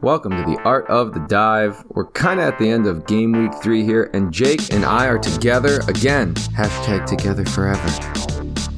[0.00, 1.82] Welcome to the Art of the Dive.
[1.88, 5.06] We're kind of at the end of game week three here, and Jake and I
[5.06, 6.34] are together again.
[6.34, 7.88] Hashtag together forever.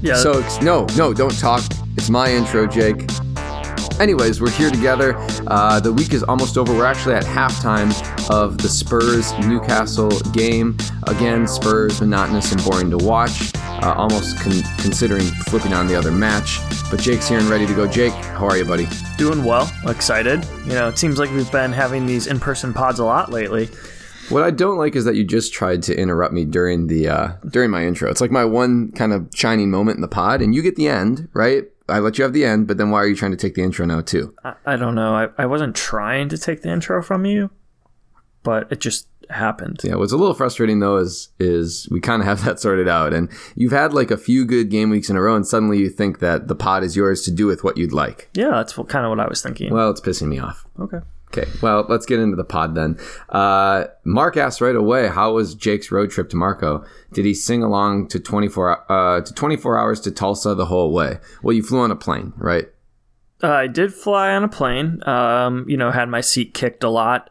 [0.01, 0.15] Yeah.
[0.17, 1.65] So, it's, no, no, don't talk.
[1.97, 3.11] It's my intro, Jake.
[4.01, 5.15] Anyways, we're here together.
[5.47, 6.73] Uh, the week is almost over.
[6.73, 7.91] We're actually at halftime
[8.31, 10.79] of the Spurs Newcastle game.
[11.09, 13.53] Again, Spurs monotonous and boring to watch.
[13.87, 16.59] Uh, almost con- considering flipping on the other match.
[16.91, 17.87] But Jake's here and ready to go.
[17.87, 18.89] Jake, how are you, buddy?
[19.17, 19.71] doing well.
[19.87, 20.45] Excited.
[20.65, 23.69] You know, it seems like we've been having these in-person pods a lot lately.
[24.29, 27.29] What I don't like is that you just tried to interrupt me during the uh,
[27.49, 28.11] during my intro.
[28.11, 30.89] It's like my one kind of shining moment in the pod, and you get the
[30.89, 31.65] end, right?
[31.89, 33.63] I let you have the end, but then why are you trying to take the
[33.63, 34.35] intro now too?
[34.43, 35.15] I, I don't know.
[35.15, 37.51] I, I wasn't trying to take the intro from you,
[38.43, 39.81] but it just happened.
[39.85, 43.13] Yeah, what's a little frustrating though is is we kind of have that sorted out,
[43.13, 45.89] and you've had like a few good game weeks in a row, and suddenly you
[45.89, 48.29] think that the pod is yours to do with what you'd like.
[48.35, 49.73] Yeah, that's what, kind of what I was thinking.
[49.73, 50.67] Well, it's pissing me off.
[50.79, 50.99] okay.
[51.37, 52.97] Okay, well, let's get into the pod then.
[53.29, 56.85] Uh, Mark asked right away, "How was Jake's road trip to Marco?
[57.13, 60.67] Did he sing along to twenty four uh, to twenty four hours to Tulsa the
[60.67, 61.19] whole way?
[61.43, 62.69] Well, you flew on a plane, right?
[63.43, 65.07] Uh, I did fly on a plane.
[65.07, 67.29] Um, you know, had my seat kicked a lot.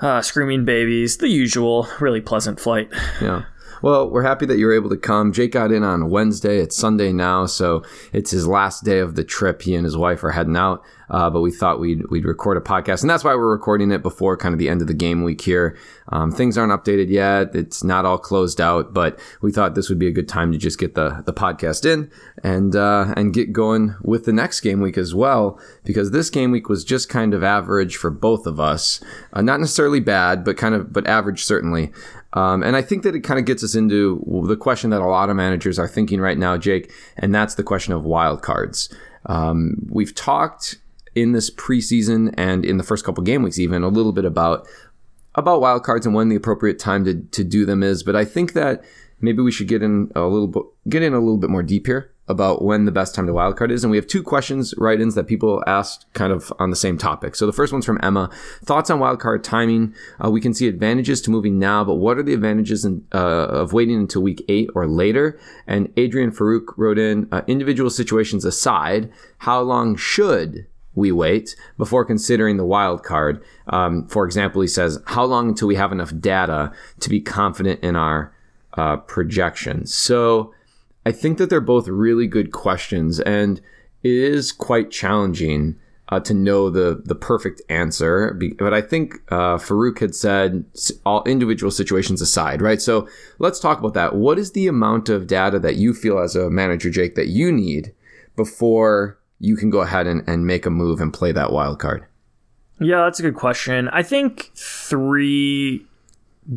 [0.00, 1.88] Uh, screaming babies, the usual.
[2.00, 2.88] Really pleasant flight.
[3.20, 3.44] Yeah.
[3.82, 5.32] Well, we're happy that you were able to come.
[5.32, 6.58] Jake got in on Wednesday.
[6.58, 9.62] It's Sunday now, so it's his last day of the trip.
[9.62, 12.60] He and his wife are heading out, uh, but we thought we'd we'd record a
[12.60, 15.22] podcast, and that's why we're recording it before kind of the end of the game
[15.22, 15.76] week here.
[16.10, 19.98] Um, things aren't updated yet; it's not all closed out, but we thought this would
[19.98, 22.10] be a good time to just get the the podcast in
[22.42, 26.50] and uh, and get going with the next game week as well, because this game
[26.50, 29.02] week was just kind of average for both of us.
[29.32, 31.92] Uh, not necessarily bad, but kind of but average certainly.
[32.34, 35.06] Um, and I think that it kind of gets us into the question that a
[35.06, 38.94] lot of managers are thinking right now, Jake, and that's the question of wild cards.
[39.26, 40.76] Um, we've talked
[41.20, 44.66] in this preseason and in the first couple game weeks, even a little bit about
[45.34, 48.02] about wild cards and when the appropriate time to, to do them is.
[48.02, 48.84] But I think that
[49.20, 51.86] maybe we should get in a little bit get in a little bit more deep
[51.86, 53.82] here about when the best time to wildcard is.
[53.82, 57.34] And we have two questions write-ins that people asked kind of on the same topic.
[57.34, 58.28] So the first one's from Emma.
[58.62, 59.94] Thoughts on wildcard timing?
[60.22, 63.46] Uh, we can see advantages to moving now, but what are the advantages in, uh,
[63.46, 65.40] of waiting until week eight or later?
[65.66, 70.66] And Adrian Farouk wrote in, uh, individual situations aside, how long should
[70.98, 73.42] we wait before considering the wild card?
[73.68, 77.80] Um, for example, he says, how long until we have enough data to be confident
[77.82, 78.34] in our
[78.74, 79.94] uh, projections?
[79.94, 80.52] So,
[81.06, 83.62] I think that they're both really good questions, and
[84.02, 85.76] it is quite challenging
[86.10, 88.38] uh, to know the the perfect answer.
[88.58, 90.64] But I think uh, Farouk had said
[91.04, 92.80] all individual situations aside, right?
[92.80, 94.16] So let's talk about that.
[94.16, 97.52] What is the amount of data that you feel as a manager, Jake, that you
[97.52, 97.94] need
[98.36, 102.04] before you can go ahead and, and make a move and play that wild card?
[102.80, 103.88] Yeah, that's a good question.
[103.88, 105.84] I think three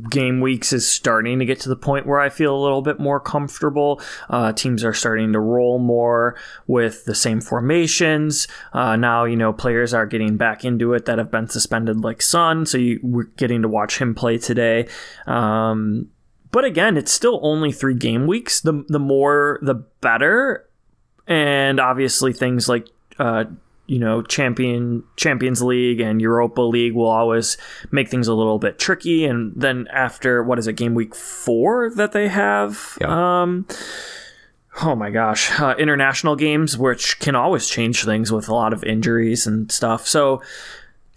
[0.10, 3.00] game weeks is starting to get to the point where I feel a little bit
[3.00, 4.02] more comfortable.
[4.30, 6.36] Uh, teams are starting to roll more
[6.68, 8.48] with the same formations.
[8.72, 12.22] Uh, now, you know, players are getting back into it that have been suspended, like
[12.22, 12.66] Son.
[12.66, 14.88] So you, we're getting to watch him play today.
[15.28, 16.10] Um,
[16.52, 18.62] but again, it's still only three game weeks.
[18.62, 20.68] The the more, the better.
[21.32, 22.88] And obviously, things like
[23.18, 23.46] uh,
[23.88, 27.58] you know champion champions league and europa league will always
[27.92, 29.26] make things a little bit tricky.
[29.26, 33.42] And then after what is it game week four that they have Yeah.
[33.42, 33.66] um
[34.84, 38.84] oh my gosh uh, international games which can always change things with a lot of
[38.84, 40.08] injuries and stuff.
[40.08, 40.42] So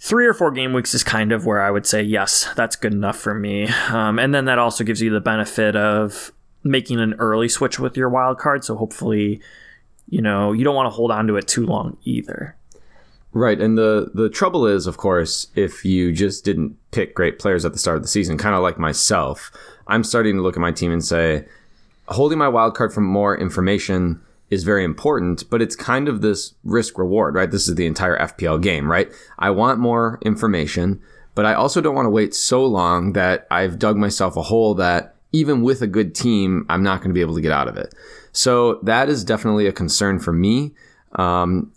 [0.01, 2.93] three or four game weeks is kind of where i would say yes that's good
[2.93, 3.69] enough for me.
[3.91, 6.33] Um, and then that also gives you the benefit of
[6.65, 8.65] making an early switch with your wild card.
[8.65, 9.41] So hopefully
[10.09, 12.57] you know you don't want to hold on to it too long either
[13.35, 17.65] Right, and the the trouble is, of course, if you just didn't pick great players
[17.65, 19.51] at the start of the season, kind of like myself,
[19.89, 21.45] I'm starting to look at my team and say,
[22.07, 24.21] holding my wild card for more information
[24.51, 27.51] is very important, but it's kind of this risk reward, right?
[27.51, 29.11] This is the entire FPL game, right?
[29.37, 31.03] I want more information,
[31.35, 34.75] but I also don't want to wait so long that I've dug myself a hole
[34.75, 37.67] that even with a good team, I'm not going to be able to get out
[37.67, 37.93] of it.
[38.35, 40.75] So that is definitely a concern for me.
[41.15, 41.73] Um,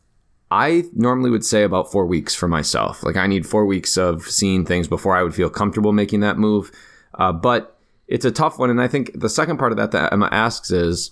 [0.50, 3.04] I normally would say about four weeks for myself.
[3.04, 6.38] Like I need four weeks of seeing things before I would feel comfortable making that
[6.38, 6.72] move.
[7.14, 7.78] Uh, but
[8.08, 10.72] it's a tough one, and I think the second part of that that Emma asks
[10.72, 11.12] is,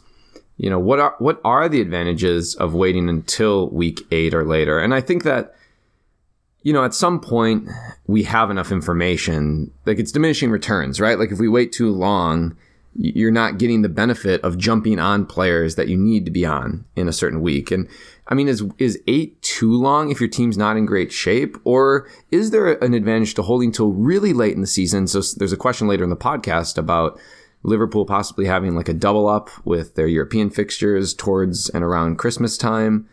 [0.58, 4.80] you know, what are what are the advantages of waiting until week eight or later?
[4.80, 5.54] And I think that,
[6.64, 7.68] you know, at some point
[8.08, 9.72] we have enough information.
[9.86, 11.20] Like it's diminishing returns, right?
[11.20, 12.56] Like if we wait too long,
[12.98, 16.86] you're not getting the benefit of jumping on players that you need to be on
[16.96, 17.70] in a certain week.
[17.72, 17.90] And
[18.28, 22.10] I mean, is is eight too long if your team's not in great shape, or
[22.32, 25.08] is there an advantage to holding till really late in the season?
[25.08, 27.20] So there's a question later in the podcast about
[27.64, 32.58] Liverpool possibly having like a double up with their European fixtures towards and around Christmas
[32.58, 33.10] time.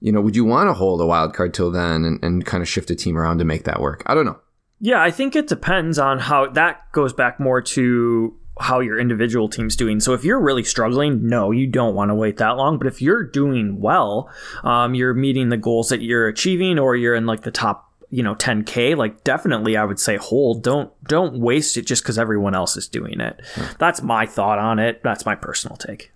[0.00, 2.62] You know, would you want to hold a wild card till then and, and kind
[2.62, 4.02] of shift a team around to make that work?
[4.06, 4.38] I don't know.
[4.80, 9.48] Yeah, I think it depends on how that goes back more to how your individual
[9.48, 10.00] team's doing.
[10.00, 12.78] So if you're really struggling, no, you don't want to wait that long.
[12.78, 14.30] But if you're doing well,
[14.62, 18.22] um, you're meeting the goals that you're achieving, or you're in like the top, you
[18.22, 18.96] know, 10k.
[18.96, 20.62] Like definitely, I would say hold.
[20.62, 23.40] Don't don't waste it just because everyone else is doing it.
[23.78, 25.02] That's my thought on it.
[25.02, 26.12] That's my personal take.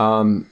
[0.00, 0.48] Um,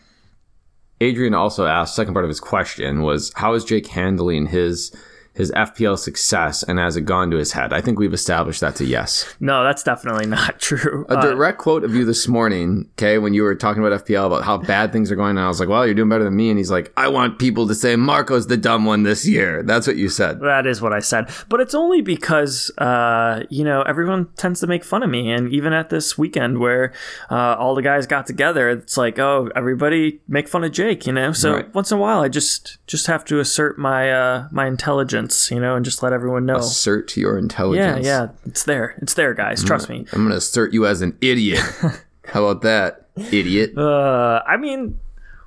[1.00, 1.96] Adrian also asked.
[1.96, 4.94] Second part of his question was, how is Jake handling his
[5.34, 7.72] his FPL success and has it gone to his head?
[7.72, 9.34] I think we've established that's a yes.
[9.40, 11.06] No, that's definitely not true.
[11.08, 14.26] A direct uh, quote of you this morning, okay, when you were talking about FPL
[14.26, 16.36] about how bad things are going, and I was like, well, you're doing better than
[16.36, 16.50] me.
[16.50, 19.62] And he's like, I want people to say Marco's the dumb one this year.
[19.62, 20.40] That's what you said.
[20.40, 21.30] That is what I said.
[21.48, 25.30] But it's only because, uh, you know, everyone tends to make fun of me.
[25.30, 26.92] And even at this weekend where
[27.30, 31.12] uh, all the guys got together, it's like, oh, everybody make fun of Jake, you
[31.12, 31.32] know?
[31.32, 31.74] So right.
[31.74, 35.50] once in a while, I just just have to assert my uh, my intelligence intelligence,
[35.50, 36.56] you know, and just let everyone know.
[36.56, 38.05] Assert your intelligence.
[38.05, 38.94] Yeah, yeah, it's there.
[38.99, 39.62] It's there, guys.
[39.62, 40.08] Trust I'm gonna, me.
[40.12, 41.61] I'm gonna assert you as an idiot.
[42.25, 43.76] How about that, idiot?
[43.76, 44.99] Uh, I mean,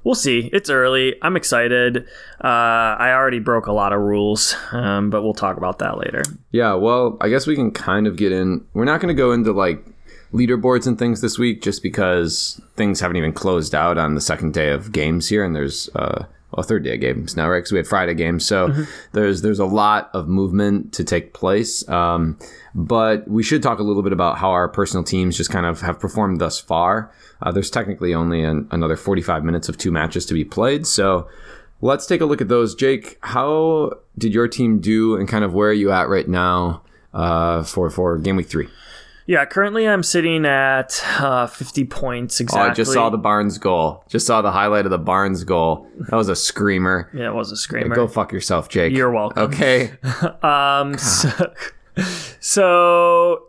[0.03, 0.49] we'll see.
[0.51, 1.15] It's early.
[1.21, 2.05] I'm excited.
[2.43, 6.23] Uh, I already broke a lot of rules, um, but we'll talk about that later.
[6.51, 8.65] Yeah, well, I guess we can kind of get in.
[8.73, 9.85] We're not going to go into like
[10.33, 14.53] leaderboards and things this week just because things haven't even closed out on the second
[14.53, 17.57] day of games here, and there's uh, well, third day of games now, right?
[17.57, 18.83] Because we had Friday games, so mm-hmm.
[19.11, 21.87] there's there's a lot of movement to take place.
[21.89, 22.37] Um,
[22.75, 25.81] but we should talk a little bit about how our personal teams just kind of
[25.81, 27.11] have performed thus far.
[27.41, 31.27] Uh, there's technically only an, another 45 minutes of two matches to be played, so
[31.81, 32.75] let's take a look at those.
[32.75, 36.83] Jake, how did your team do, and kind of where are you at right now
[37.13, 38.69] uh, for for game week three?
[39.25, 42.67] Yeah, currently I'm sitting at uh, 50 points exactly.
[42.67, 44.03] Oh, I just saw the Barnes goal.
[44.09, 45.87] Just saw the highlight of the Barnes goal.
[46.09, 47.09] That was a screamer.
[47.13, 47.89] Yeah, it was a screamer.
[47.89, 48.93] Yeah, go fuck yourself, Jake.
[48.93, 49.43] You're welcome.
[49.43, 49.93] Okay.
[50.43, 50.97] um.
[50.97, 51.53] So,
[52.39, 53.43] so,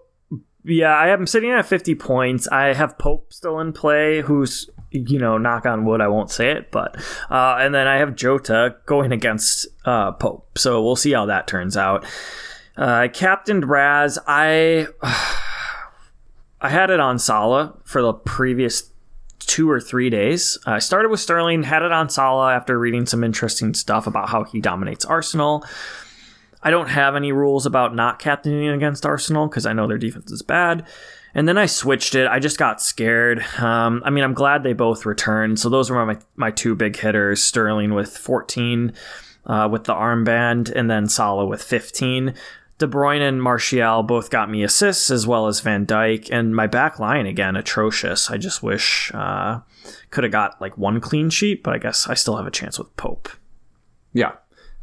[0.65, 2.47] yeah, I am sitting at 50 points.
[2.49, 6.53] I have Pope still in play, who's you know, knock on wood, I won't say
[6.53, 6.97] it, but
[7.29, 10.56] uh, and then I have Jota going against uh, Pope.
[10.56, 12.06] So we'll see how that turns out.
[12.77, 14.87] Uh, captained Raz, I.
[16.64, 18.90] I had it on Salah for the previous
[19.38, 20.56] two or three days.
[20.64, 24.44] I started with Sterling, had it on Salah after reading some interesting stuff about how
[24.44, 25.62] he dominates Arsenal.
[26.62, 30.32] I don't have any rules about not captaining against Arsenal because I know their defense
[30.32, 30.87] is bad.
[31.34, 32.28] And then I switched it.
[32.28, 33.44] I just got scared.
[33.58, 35.60] Um, I mean, I'm glad they both returned.
[35.60, 38.94] So those were my my two big hitters: Sterling with 14
[39.44, 42.32] uh, with the armband, and then Salah with 15.
[42.84, 46.66] De Bruyne and Martial both got me assists as well as Van Dijk, and my
[46.66, 48.31] back line again atrocious.
[48.31, 49.60] I just wish uh,
[50.10, 52.78] could have got like one clean sheet, but I guess I still have a chance
[52.78, 53.31] with Pope.
[54.12, 54.32] Yeah.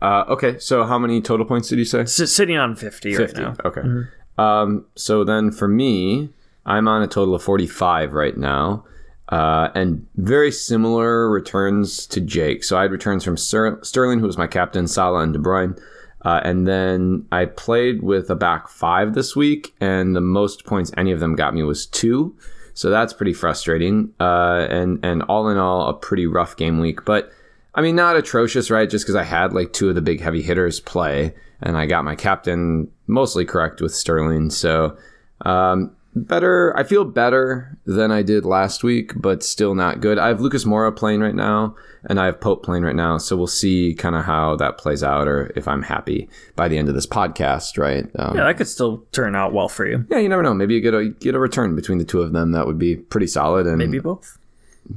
[0.01, 0.57] Uh, okay.
[0.57, 2.01] So how many total points did you say?
[2.01, 3.39] S- sitting on fifty, 50.
[3.39, 3.56] right now.
[3.65, 3.81] Okay.
[3.81, 4.42] Mm-hmm.
[4.42, 6.30] Um, so then for me,
[6.65, 8.83] I'm on a total of forty-five right now.
[9.30, 12.63] Uh, and very similar returns to Jake.
[12.63, 15.79] So I had returns from Sterling, who was my captain, Salah, and De Bruyne.
[16.24, 20.92] Uh, and then I played with a back five this week, and the most points
[20.98, 22.36] any of them got me was two.
[22.74, 24.13] So that's pretty frustrating.
[24.20, 27.06] Uh, and and all in all, a pretty rough game week.
[27.06, 27.32] But
[27.74, 28.90] I mean, not atrocious, right?
[28.90, 32.06] Just because I had like two of the big heavy hitters play, and I got
[32.06, 34.50] my captain mostly correct with Sterling.
[34.51, 34.98] So
[35.46, 36.75] um, better.
[36.77, 40.18] I feel better than I did last week, but still not good.
[40.18, 43.18] I have Lucas Moura playing right now, and I have Pope playing right now.
[43.18, 46.77] So we'll see kind of how that plays out, or if I'm happy by the
[46.77, 47.77] end of this podcast.
[47.77, 48.10] Right?
[48.18, 50.06] Um, yeah, that could still turn out well for you.
[50.10, 50.53] Yeah, you never know.
[50.53, 52.51] Maybe you get a get a return between the two of them.
[52.51, 53.68] That would be pretty solid.
[53.68, 54.38] And maybe both.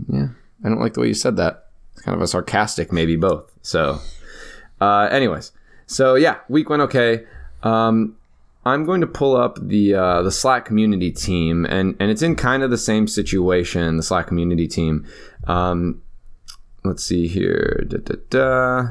[0.09, 0.29] Yeah,
[0.65, 1.67] I don't like the way you said that.
[1.93, 3.53] It's kind of a sarcastic maybe both.
[3.63, 4.01] So,
[4.81, 5.53] uh, anyways,
[5.87, 7.25] so yeah, week went okay.
[7.63, 8.17] Um,
[8.67, 12.37] I'm going to pull up the uh, the Slack community team, and and it's in
[12.37, 13.97] kind of the same situation.
[13.97, 15.07] The Slack community team.
[15.47, 16.03] Um,
[16.85, 17.85] let's see here.
[17.89, 18.89] Da, da, da.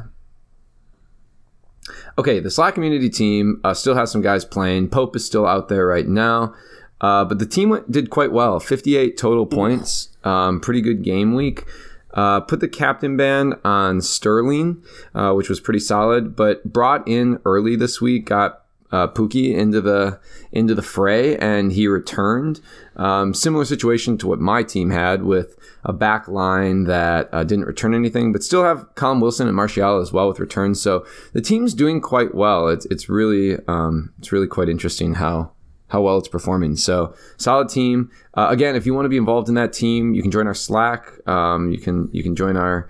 [2.18, 4.90] Okay, the Slack community team uh, still has some guys playing.
[4.90, 6.54] Pope is still out there right now,
[7.02, 8.60] uh, but the team went, did quite well.
[8.60, 10.10] 58 total points.
[10.24, 11.66] Um, pretty good game week.
[12.14, 14.84] Uh, put the captain band on Sterling,
[15.16, 18.63] uh, which was pretty solid, but brought in early this week, got
[18.94, 20.20] uh, Pukki into the
[20.52, 22.62] into the fray, and he returned.
[22.96, 27.66] Um, similar situation to what my team had with a back line that uh, didn't
[27.66, 30.80] return anything, but still have Callum Wilson and Martial as well with returns.
[30.80, 32.68] So the team's doing quite well.
[32.68, 35.52] It's it's really um, it's really quite interesting how
[35.88, 36.76] how well it's performing.
[36.76, 38.12] So solid team.
[38.36, 40.54] Uh, again, if you want to be involved in that team, you can join our
[40.54, 41.28] Slack.
[41.28, 42.88] Um, you can you can join our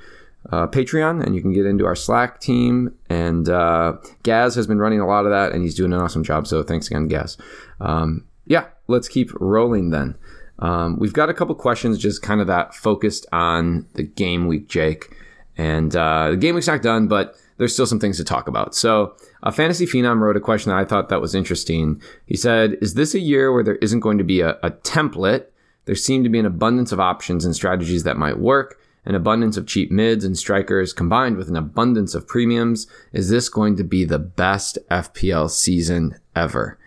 [0.51, 2.95] uh, Patreon and you can get into our Slack team.
[3.09, 6.23] And uh, Gaz has been running a lot of that, and he's doing an awesome
[6.23, 6.47] job.
[6.47, 7.37] So thanks again, Gaz.
[7.79, 10.17] Um, yeah, let's keep rolling then.
[10.59, 14.69] Um, we've got a couple questions, just kind of that focused on the game week,
[14.69, 15.15] Jake.
[15.57, 18.75] And uh, the game week's not done, but there's still some things to talk about.
[18.75, 22.01] So, a fantasy phenom wrote a question that I thought that was interesting.
[22.25, 25.45] He said, "Is this a year where there isn't going to be a, a template?
[25.85, 29.57] There seem to be an abundance of options and strategies that might work." An abundance
[29.57, 32.87] of cheap mids and strikers combined with an abundance of premiums.
[33.11, 36.77] Is this going to be the best FPL season ever?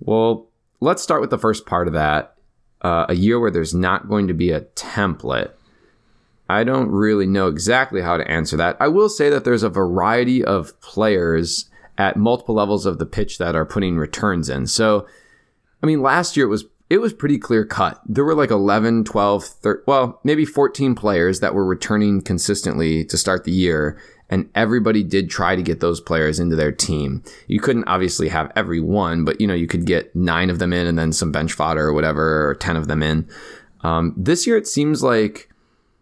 [0.00, 0.48] Well,
[0.80, 2.34] let's start with the first part of that.
[2.80, 5.50] Uh, a year where there's not going to be a template.
[6.48, 8.76] I don't really know exactly how to answer that.
[8.80, 11.68] I will say that there's a variety of players
[11.98, 14.66] at multiple levels of the pitch that are putting returns in.
[14.66, 15.06] So,
[15.82, 18.00] I mean, last year it was it was pretty clear cut.
[18.06, 23.18] There were like 11, 12, 13, well, maybe 14 players that were returning consistently to
[23.18, 23.98] start the year.
[24.30, 27.22] And everybody did try to get those players into their team.
[27.46, 30.72] You couldn't obviously have every one, but you know, you could get nine of them
[30.72, 33.28] in and then some bench fodder or whatever, or 10 of them in.
[33.82, 35.50] Um, this year, it seems like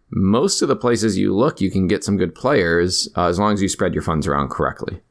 [0.09, 3.53] most of the places you look, you can get some good players uh, as long
[3.53, 5.01] as you spread your funds around correctly.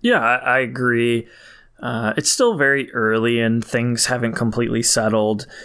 [0.00, 1.26] Yeah, I, I agree.
[1.84, 5.46] Uh, it's still very early and things haven't completely settled.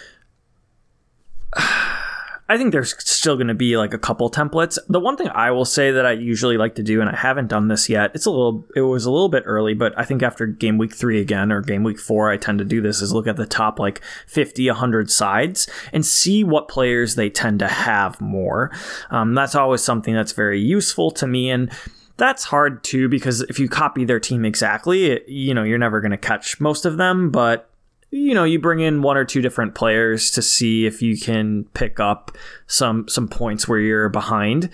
[1.56, 4.80] I think there's still going to be like a couple templates.
[4.90, 7.48] The one thing I will say that I usually like to do, and I haven't
[7.48, 10.24] done this yet, it's a little, it was a little bit early, but I think
[10.24, 13.14] after game week three again or game week four, I tend to do this is
[13.14, 17.68] look at the top like 50, 100 sides and see what players they tend to
[17.68, 18.72] have more.
[19.12, 21.52] Um, that's always something that's very useful to me.
[21.52, 21.72] And
[22.20, 26.02] that's hard too because if you copy their team exactly, it, you know, you're never
[26.02, 27.70] going to catch most of them, but
[28.12, 31.66] you know, you bring in one or two different players to see if you can
[31.74, 34.70] pick up some some points where you're behind.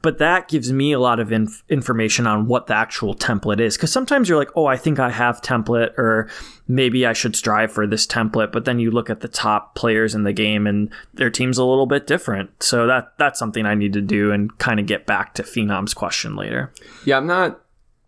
[0.00, 3.76] But that gives me a lot of inf- information on what the actual template is
[3.76, 6.28] because sometimes you're like oh i think i have template or
[6.68, 10.14] maybe i should strive for this template but then you look at the top players
[10.14, 13.74] in the game and their team's a little bit different so that that's something i
[13.74, 16.72] need to do and kind of get back to phenom's question later
[17.04, 17.60] yeah i'm not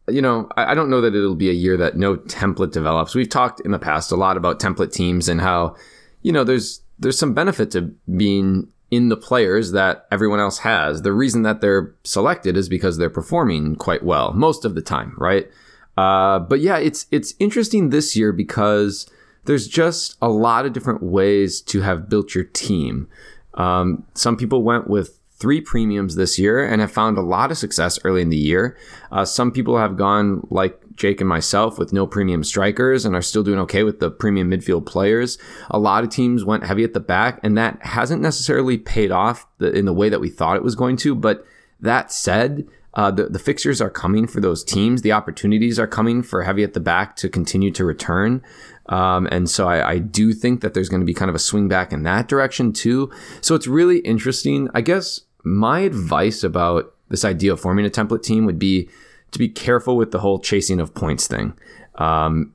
[0.09, 3.29] you know I, don't know that it'll be a year that no template develops we've
[3.29, 5.77] talked in the past a lot about template teams and how
[6.23, 11.03] you know there's there's some benefit to being in the players that everyone else has.
[11.03, 15.15] The reason that they're selected is because they're performing quite well most of the time,
[15.17, 15.49] right?
[15.97, 19.11] Uh, but yeah, it's it's interesting this year because
[19.45, 23.09] there's just a lot of different ways to have built your team.
[23.55, 27.57] Um, some people went with three premiums this year and have found a lot of
[27.57, 28.77] success early in the year.
[29.11, 33.23] Uh, some people have gone like Jake and myself with no premium strikers and are
[33.23, 35.39] still doing okay with the premium midfield players.
[35.71, 39.47] A lot of teams went heavy at the back, and that hasn't necessarily paid off
[39.61, 41.15] in the way that we thought it was going to.
[41.15, 41.45] But
[41.81, 45.03] that said, uh, the, the fixtures are coming for those teams.
[45.03, 48.43] The opportunities are coming for heavy at the back to continue to return.
[48.87, 51.39] Um, and so I, I, do think that there's going to be kind of a
[51.39, 53.09] swing back in that direction too.
[53.41, 54.69] So it's really interesting.
[54.75, 58.89] I guess my advice about this idea of forming a template team would be
[59.31, 61.53] to be careful with the whole chasing of points thing.
[61.95, 62.55] Um,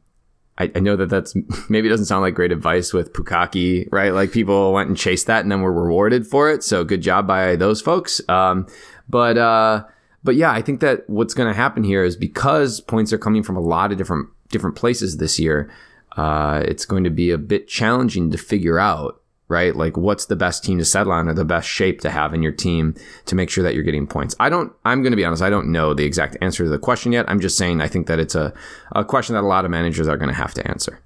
[0.57, 1.35] I, I, know that that's
[1.69, 4.13] maybe doesn't sound like great advice with Pukaki, right?
[4.13, 6.63] Like people went and chased that and then were rewarded for it.
[6.63, 8.21] So good job by those folks.
[8.27, 8.67] Um,
[9.07, 9.85] but uh,
[10.25, 13.43] but yeah, I think that what's going to happen here is because points are coming
[13.43, 15.71] from a lot of different different places this year.
[16.17, 19.75] Uh, it's going to be a bit challenging to figure out right?
[19.75, 22.41] Like what's the best team to settle on or the best shape to have in
[22.41, 24.35] your team to make sure that you're getting points?
[24.39, 26.79] I don't, I'm going to be honest, I don't know the exact answer to the
[26.79, 27.29] question yet.
[27.29, 28.53] I'm just saying I think that it's a,
[28.93, 30.99] a question that a lot of managers are going to have to answer.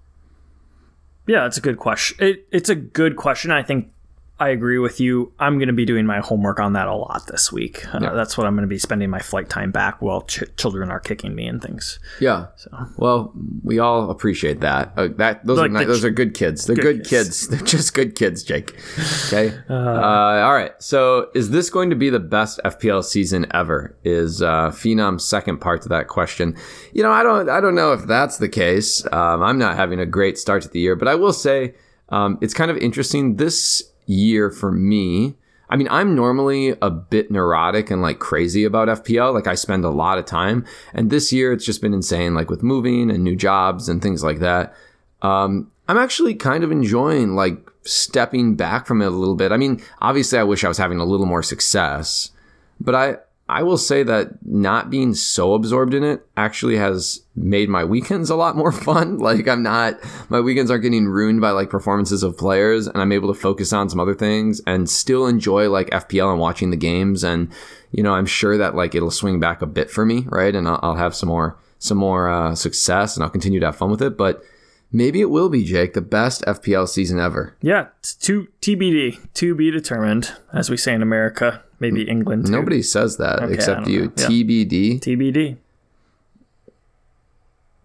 [1.27, 2.17] Yeah, it's a good question.
[2.25, 3.51] It, it's a good question.
[3.51, 3.91] I think
[4.39, 5.33] I agree with you.
[5.37, 7.85] I'm going to be doing my homework on that a lot this week.
[7.93, 8.13] Uh, yeah.
[8.13, 10.99] That's what I'm going to be spending my flight time back while ch- children are
[10.99, 11.99] kicking me and things.
[12.21, 12.47] Yeah.
[12.55, 14.93] So well, we all appreciate that.
[14.95, 16.65] Uh, that those like are those are good kids.
[16.65, 17.47] They're good, good kids.
[17.47, 17.47] kids.
[17.49, 18.75] They're just good kids, Jake.
[19.29, 19.55] Okay.
[19.69, 20.71] Uh, uh, all right.
[20.79, 23.95] So is this going to be the best FPL season ever?
[24.03, 26.55] Is uh, Phenom's second part to that question?
[26.93, 29.05] You know, I don't I don't know if that's the case.
[29.11, 31.75] Um, I'm not having a great start to the year, but I will say
[32.09, 33.35] um, it's kind of interesting.
[33.35, 35.35] This year for me,
[35.69, 39.33] I mean, I'm normally a bit neurotic and like crazy about FPL.
[39.33, 42.33] Like I spend a lot of time, and this year it's just been insane.
[42.33, 44.73] Like with moving and new jobs and things like that.
[45.21, 49.51] Um, I'm actually kind of enjoying like stepping back from it a little bit.
[49.51, 52.31] I mean, obviously, I wish I was having a little more success,
[52.79, 53.17] but I
[53.49, 58.29] I will say that not being so absorbed in it actually has made my weekends
[58.29, 59.17] a lot more fun.
[59.17, 59.95] Like I'm not,
[60.29, 63.73] my weekends aren't getting ruined by like performances of players and I'm able to focus
[63.73, 67.23] on some other things and still enjoy like FPL and watching the games.
[67.23, 67.51] And,
[67.91, 70.25] you know, I'm sure that like it'll swing back a bit for me.
[70.27, 70.53] Right.
[70.53, 73.77] And I'll, I'll have some more, some more uh, success and I'll continue to have
[73.77, 74.15] fun with it.
[74.15, 74.43] But
[74.91, 77.57] maybe it will be Jake, the best FPL season ever.
[77.61, 77.87] Yeah.
[78.19, 82.45] To TBD, to be determined, as we say in America maybe England.
[82.45, 82.51] Too.
[82.51, 84.09] Nobody says that okay, except you.
[84.11, 84.99] TBD.
[84.99, 85.57] TBD.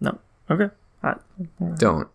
[0.00, 0.18] No.
[0.50, 0.70] Okay.
[1.02, 1.16] Right.
[1.78, 2.08] Don't.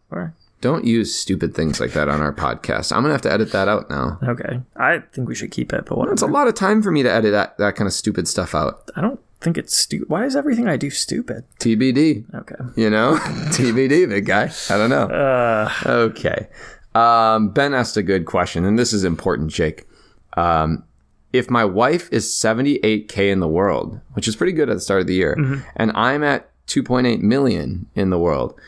[0.61, 2.91] Don't use stupid things like that on our podcast.
[2.91, 4.19] I'm gonna have to edit that out now.
[4.21, 4.59] Okay.
[4.75, 6.09] I think we should keep it, but what?
[6.09, 8.53] It's a lot of time for me to edit that, that kind of stupid stuff
[8.53, 8.89] out.
[8.95, 10.09] I don't think it's stupid.
[10.09, 11.45] Why is everything I do stupid?
[11.59, 12.33] TBD.
[12.35, 12.55] Okay.
[12.75, 13.15] You know,
[13.51, 14.51] TBD, big guy.
[14.69, 15.05] I don't know.
[15.05, 16.49] Uh, okay.
[16.93, 19.87] Um, ben asked a good question, and this is important, Jake.
[20.35, 20.83] Um,
[21.31, 25.01] if my wife is 78k in the world, which is pretty good at the start
[25.01, 25.61] of the year, mm-hmm.
[25.75, 28.59] and I'm at 2.8 million in the world,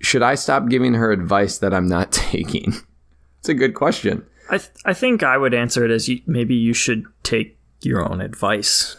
[0.00, 2.74] should I stop giving her advice that I'm not taking?
[3.40, 4.24] It's a good question.
[4.50, 8.06] I th- I think I would answer it as you, maybe you should take your
[8.06, 8.96] own advice.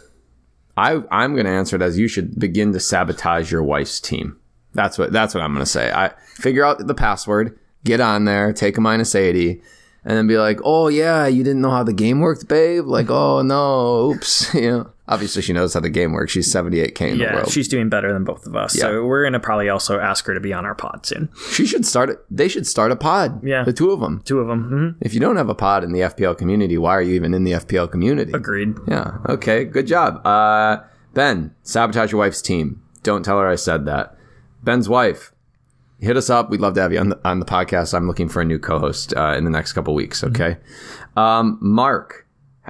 [0.78, 4.38] I I'm going to answer it as you should begin to sabotage your wife's team.
[4.74, 5.92] That's what that's what I'm going to say.
[5.92, 9.62] I figure out the password, get on there, take a minus 80
[10.06, 13.10] and then be like, "Oh yeah, you didn't know how the game worked, babe." Like,
[13.10, 16.32] "Oh no, oops." You know, obviously she knows how the game works.
[16.32, 17.52] She's 78k in yeah, the world.
[17.52, 18.76] she's doing better than both of us.
[18.76, 18.84] Yeah.
[18.84, 21.30] So we're gonna probably also ask her to be on our pod soon.
[21.52, 22.20] She should start it.
[22.32, 23.44] They should start a pod.
[23.44, 24.22] Yeah, the two of them.
[24.24, 24.64] Two of them.
[24.64, 24.98] Mm-hmm.
[25.02, 27.44] If you don't have a pod in the FPL community, why are you even in
[27.44, 28.32] the FPL community?
[28.34, 28.76] Agreed.
[28.88, 29.18] Yeah.
[29.28, 29.66] Okay.
[29.66, 30.26] Good job.
[30.26, 30.84] Uh,
[31.14, 32.82] ben, sabotage your wife's team.
[33.04, 34.16] Don't tell her I said that.
[34.64, 35.32] Ben's wife,
[36.00, 36.50] hit us up.
[36.50, 37.94] We'd love to have you on the, on the podcast.
[37.94, 40.22] I'm looking for a new co-host uh, in the next couple weeks.
[40.22, 40.36] Mm-hmm.
[40.36, 40.58] Okay.
[40.60, 41.20] Mm-hmm.
[41.20, 42.28] Um, Mark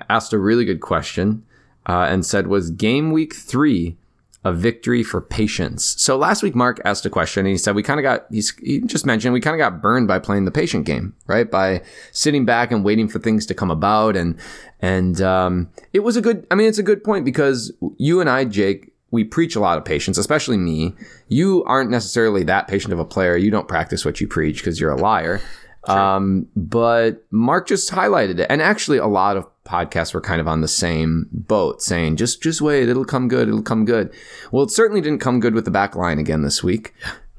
[0.09, 1.43] asked a really good question
[1.85, 3.97] uh, and said, "Was game week three
[4.43, 7.83] a victory for patience?" So last week, Mark asked a question and he said, "We
[7.83, 10.85] kind of got he just mentioned we kind of got burned by playing the patient
[10.85, 11.49] game, right?
[11.49, 14.39] By sitting back and waiting for things to come about and."
[14.81, 16.45] And um, it was a good.
[16.51, 19.77] I mean, it's a good point because you and I, Jake, we preach a lot
[19.77, 20.93] of patience, especially me.
[21.29, 23.37] You aren't necessarily that patient of a player.
[23.37, 25.41] You don't practice what you preach because you're a liar.
[25.87, 30.47] Um, but Mark just highlighted it, and actually, a lot of podcasts were kind of
[30.47, 34.11] on the same boat, saying just just wait, it'll come good, it'll come good.
[34.51, 36.93] Well, it certainly didn't come good with the back line again this week.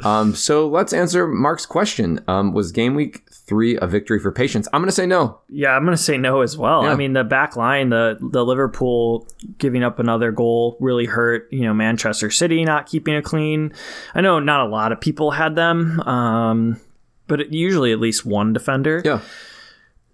[0.04, 2.22] Um, so let's answer Mark's question.
[2.28, 4.68] Um, was game week three a victory for patience?
[4.72, 5.40] I'm going to say no.
[5.48, 6.82] Yeah, I'm going to say no as well.
[6.82, 6.90] Yeah.
[6.90, 9.26] I mean, the back line, the the Liverpool
[9.58, 11.48] giving up another goal really hurt.
[11.50, 13.72] You know, Manchester City not keeping it clean.
[14.14, 16.80] I know not a lot of people had them, um,
[17.26, 19.00] but usually at least one defender.
[19.04, 19.20] Yeah.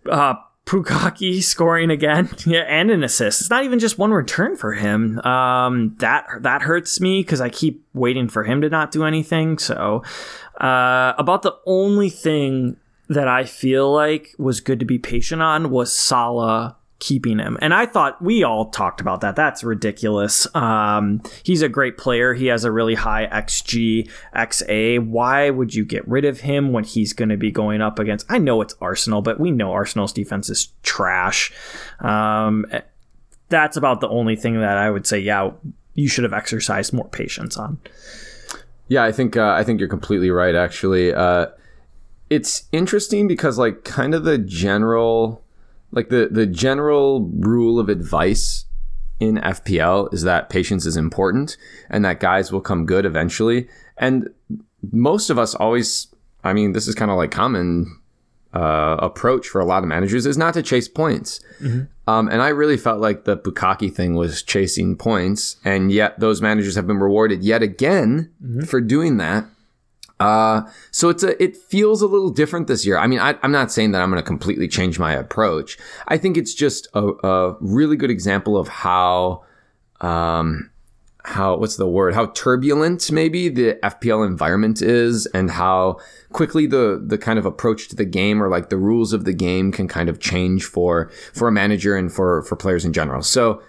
[0.09, 0.35] Uh,
[0.67, 3.41] Pukaki scoring again, yeah, and an assist.
[3.41, 5.19] It's not even just one return for him.
[5.21, 9.59] Um, that that hurts me because I keep waiting for him to not do anything.
[9.59, 10.03] So,
[10.61, 12.77] uh, about the only thing
[13.09, 17.59] that I feel like was good to be patient on was Salah keeping him.
[17.61, 19.35] And I thought we all talked about that.
[19.35, 20.47] That's ridiculous.
[20.55, 22.33] Um, he's a great player.
[22.33, 25.05] He has a really high XG, XA.
[25.05, 28.25] Why would you get rid of him when he's going to be going up against?
[28.31, 31.53] I know it's Arsenal, but we know Arsenal's defense is trash.
[31.99, 32.67] Um,
[33.49, 35.51] that's about the only thing that I would say, yeah,
[35.95, 37.81] you should have exercised more patience on.
[38.87, 40.55] Yeah, I think uh, I think you're completely right.
[40.55, 41.47] Actually, uh,
[42.31, 45.43] it's interesting because like kind of the general
[45.93, 48.65] like the the general rule of advice
[49.21, 51.57] in FPL is that patience is important
[51.89, 53.69] and that guys will come good eventually.
[53.97, 54.29] And
[54.91, 56.09] most of us always
[56.45, 58.01] I mean, this is kind of like common
[58.55, 61.41] uh, approach for a lot of managers is not to chase points.
[61.61, 61.83] Mm-hmm.
[62.11, 66.43] Um, and I really felt like the Bukaki thing was chasing points, and yet those
[66.43, 68.63] managers have been rewarded yet again mm-hmm.
[68.63, 69.45] for doing that.
[70.23, 72.97] Uh, so it's a, it feels a little different this year.
[72.97, 75.77] I mean, I, am not saying that I'm going to completely change my approach.
[76.07, 79.45] I think it's just a, a really good example of how,
[80.01, 80.71] um,
[81.25, 82.15] how what's the word?
[82.15, 85.99] How turbulent maybe the FPL environment is, and how
[86.33, 89.33] quickly the the kind of approach to the game or like the rules of the
[89.33, 93.23] game can kind of change for for a manager and for for players in general.
[93.23, 93.63] So.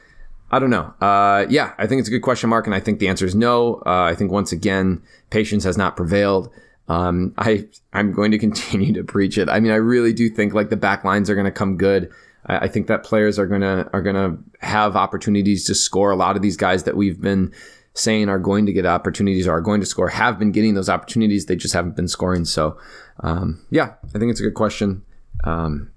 [0.54, 0.94] I don't know.
[1.02, 3.34] Uh, yeah, I think it's a good question mark, and I think the answer is
[3.34, 3.82] no.
[3.88, 6.52] Uh, I think once again, patience has not prevailed.
[6.88, 9.50] Um, I I'm going to continue to preach it.
[9.50, 12.12] I mean, I really do think like the back lines are going to come good.
[12.46, 16.12] I, I think that players are gonna are gonna have opportunities to score.
[16.12, 17.52] A lot of these guys that we've been
[17.96, 20.90] saying are going to get opportunities or are going to score have been getting those
[20.90, 21.48] opportunities.
[21.48, 22.46] They just haven't been scoring.
[22.46, 22.78] So,
[23.22, 25.04] um, yeah, I think it's a good question.
[25.46, 25.92] Um,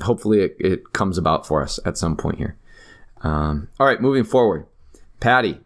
[0.00, 2.56] hopefully, it, it, comes about for us at some point here.
[3.22, 4.66] Um, all right, moving forward.
[5.20, 5.60] Patty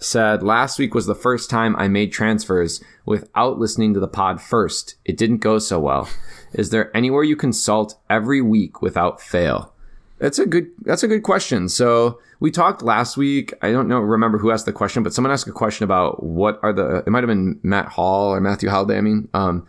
[0.00, 4.40] said, Last week was the first time I made transfers without listening to the pod
[4.40, 4.96] first.
[5.04, 6.08] It didn't go so well.
[6.52, 9.74] Is there anywhere you consult every week without fail?
[10.18, 11.68] That's a good that's a good question.
[11.68, 13.54] So we talked last week.
[13.62, 16.58] I don't know remember who asked the question, but someone asked a question about what
[16.62, 19.66] are the it might have been Matt Hall or Matthew Halliday, I mean, um,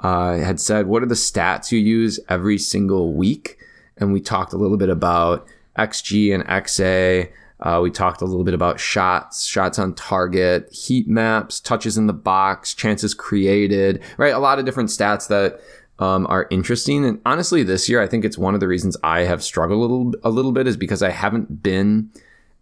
[0.00, 3.58] uh, had said what are the stats you use every single week?
[3.96, 5.46] And we talked a little bit about
[5.78, 7.30] XG and XA.
[7.60, 12.08] Uh, we talked a little bit about shots, shots on target, heat maps, touches in
[12.08, 14.34] the box, chances created, right?
[14.34, 15.60] A lot of different stats that
[16.00, 17.04] um, are interesting.
[17.04, 19.82] And honestly, this year, I think it's one of the reasons I have struggled a
[19.82, 22.10] little, a little bit is because I haven't been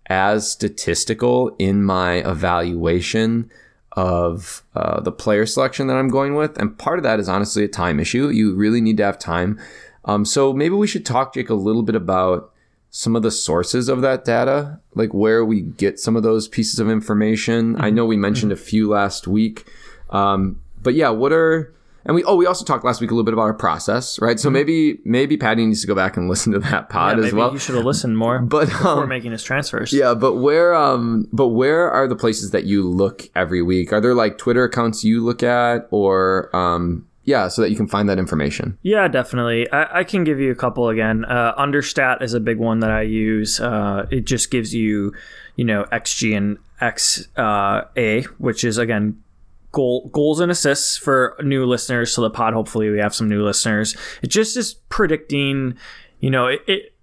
[0.06, 3.50] as statistical in my evaluation
[3.92, 6.58] of uh, the player selection that I'm going with.
[6.58, 8.28] And part of that is honestly a time issue.
[8.28, 9.58] You really need to have time.
[10.04, 12.52] Um, so maybe we should talk, Jake, a little bit about
[12.90, 16.78] some of the sources of that data, like where we get some of those pieces
[16.78, 17.74] of information.
[17.74, 17.84] Mm-hmm.
[17.84, 19.66] I know we mentioned a few last week.
[20.10, 21.72] Um, but yeah, what are
[22.04, 24.40] and we oh we also talked last week a little bit about our process, right?
[24.40, 24.54] So mm-hmm.
[24.54, 27.52] maybe maybe Patty needs to go back and listen to that pod yeah, as well.
[27.52, 29.92] You should have listened more, but before um, making his transfers.
[29.92, 33.92] Yeah, but where um but where are the places that you look every week?
[33.92, 37.86] Are there like Twitter accounts you look at, or um yeah, so that you can
[37.86, 38.76] find that information.
[38.82, 39.70] Yeah, definitely.
[39.70, 41.24] I, I can give you a couple again.
[41.24, 43.60] Uh, Understat is a big one that I use.
[43.60, 45.14] Uh, it just gives you,
[45.54, 49.22] you know, XG and XA, uh, which is again
[49.72, 52.52] goal goals and assists for new listeners to the pod.
[52.52, 53.96] Hopefully, we have some new listeners.
[54.22, 55.76] It just is predicting.
[56.18, 56.94] You know, it, it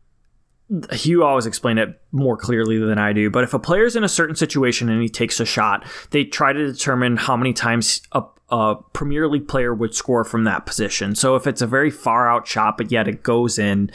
[0.92, 4.10] Hugh always explain it more clearly than I do, but if a player's in a
[4.10, 8.24] certain situation and he takes a shot, they try to determine how many times a,
[8.50, 11.16] a, Premier League player would score from that position.
[11.16, 13.92] So if it's a very far out shot, but yet it goes in,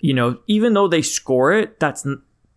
[0.00, 2.06] you know, even though they score it, that's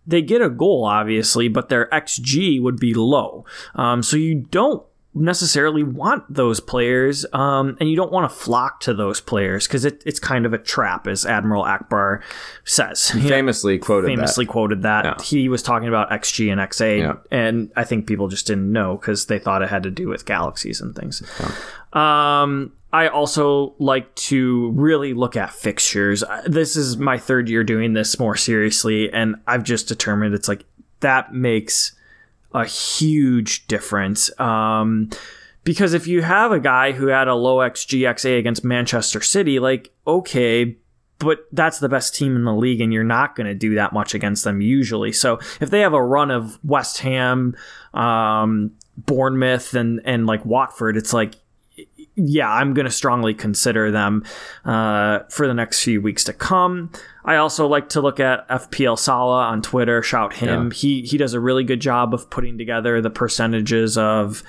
[0.06, 3.43] they get a goal obviously, but their xG would be low.
[3.75, 8.80] Um, so you don't necessarily want those players, um, and you don't want to flock
[8.82, 12.22] to those players because it, it's kind of a trap, as Admiral Ackbar
[12.63, 13.10] says.
[13.10, 14.52] He famously quoted famously that.
[14.52, 15.24] quoted that yeah.
[15.24, 17.13] he was talking about XG and XA, yeah.
[17.32, 20.26] and I think people just didn't know because they thought it had to do with
[20.26, 21.22] galaxies and things.
[21.39, 22.41] Yeah.
[22.41, 26.24] Um, I also like to really look at fixtures.
[26.46, 30.63] This is my third year doing this more seriously, and I've just determined it's like
[31.02, 31.93] that makes
[32.54, 34.38] a huge difference.
[34.40, 35.10] Um,
[35.64, 39.92] because if you have a guy who had a low XGXA against Manchester City, like,
[40.06, 40.78] okay,
[41.20, 43.92] but that's the best team in the league, and you're not going to do that
[43.92, 45.12] much against them usually.
[45.12, 47.56] So if they have a run of West Ham,
[47.94, 51.36] um, Bournemouth, and and like Watford, it's like
[52.17, 54.25] yeah, I'm going to strongly consider them
[54.65, 56.91] uh, for the next few weeks to come.
[57.23, 60.01] I also like to look at FPL Sala on Twitter.
[60.01, 60.71] Shout him.
[60.71, 60.73] Yeah.
[60.75, 64.41] He he does a really good job of putting together the percentages of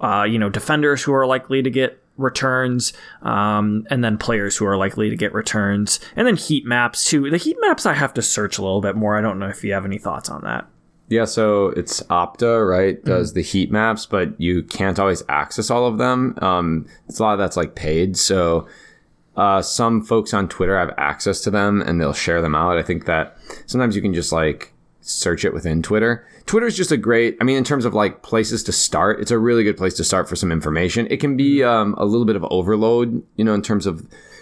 [0.00, 4.64] uh, you know defenders who are likely to get returns, um, and then players who
[4.64, 7.28] are likely to get returns, and then heat maps too.
[7.28, 9.18] The heat maps I have to search a little bit more.
[9.18, 10.66] I don't know if you have any thoughts on that.
[11.14, 12.96] Yeah, so it's Opta, right?
[12.96, 13.08] Mm-hmm.
[13.08, 13.36] Does mm-hmm.
[13.36, 16.36] the heat maps, but you can't always access all of them.
[16.42, 18.16] Um, it's a lot of that's like paid.
[18.16, 18.66] So
[19.36, 22.78] uh, some folks on Twitter have access to them and they'll share them out.
[22.78, 24.72] I think that sometimes you can just like
[25.02, 26.26] search it within Twitter.
[26.46, 29.30] Twitter is just a great, I mean, in terms of like places to start, it's
[29.30, 31.06] a really good place to start for some information.
[31.10, 34.00] It can be um, a little bit of overload, you know, in terms of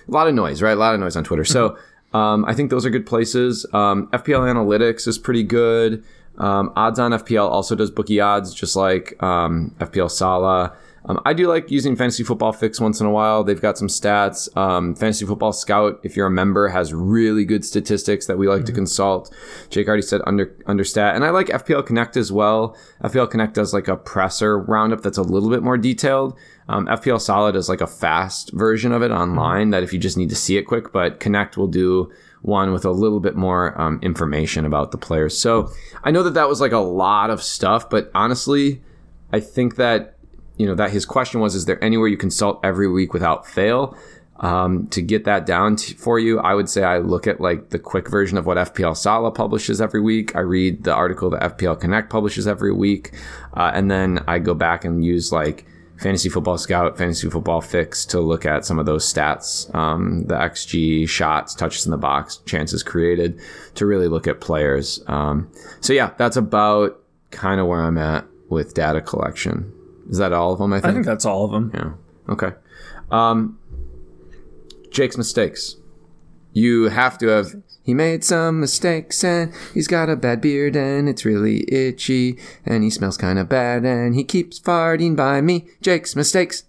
[0.09, 0.73] a lot of noise, right?
[0.73, 1.45] A lot of noise on Twitter.
[1.45, 2.17] So mm-hmm.
[2.17, 3.67] um, I think those are good places.
[3.75, 6.03] Um, FPL Analytics is pretty good.
[6.38, 10.77] Um, odds on FPL also does bookie odds, just like um, FPL Sala.
[11.05, 13.42] Um, I do like using Fantasy Football Fix once in a while.
[13.42, 14.55] They've got some stats.
[14.57, 18.59] Um, Fantasy Football Scout, if you're a member, has really good statistics that we like
[18.59, 18.66] mm-hmm.
[18.66, 19.35] to consult.
[19.68, 22.77] Jake already said under under stat, and I like FPL Connect as well.
[23.03, 26.38] FPL Connect does like a presser roundup that's a little bit more detailed.
[26.68, 29.71] Um, FPL Solid is like a fast version of it online mm-hmm.
[29.71, 32.12] that if you just need to see it quick, but Connect will do
[32.43, 35.39] one with a little bit more um, information about the players.
[35.39, 35.71] So
[36.05, 38.83] I know that that was like a lot of stuff, but honestly,
[39.33, 40.17] I think that
[40.57, 43.97] you know that his question was, is there anywhere you consult every week without fail?
[44.41, 47.71] Um, to get that down t- for you, I would say I look at like
[47.71, 50.35] the quick version of what FPL Sala publishes every week.
[50.35, 53.13] I read the article that FPL Connect publishes every week,
[53.55, 55.65] uh, and then I go back and use like
[56.03, 60.35] Fantasy Football Scout, Fantasy Football Fix to look at some of those stats, um, the
[60.35, 63.41] XG, shots, touches in the box, chances created,
[63.77, 65.03] to really look at players.
[65.07, 69.73] Um, so yeah, that's about kind of where I'm at with data collection.
[70.11, 70.73] Is that all of them?
[70.73, 70.91] I think.
[70.91, 71.71] I think that's all of them.
[71.73, 72.33] Yeah.
[72.33, 72.51] Okay.
[73.11, 73.59] Um,
[74.91, 75.77] Jake's mistakes.
[76.53, 77.55] You have to have.
[77.85, 82.85] He made some mistakes and he's got a bad beard and it's really itchy and
[82.85, 85.66] he smells kind of bad and he keeps farting by me.
[85.81, 86.62] Jake's mistakes.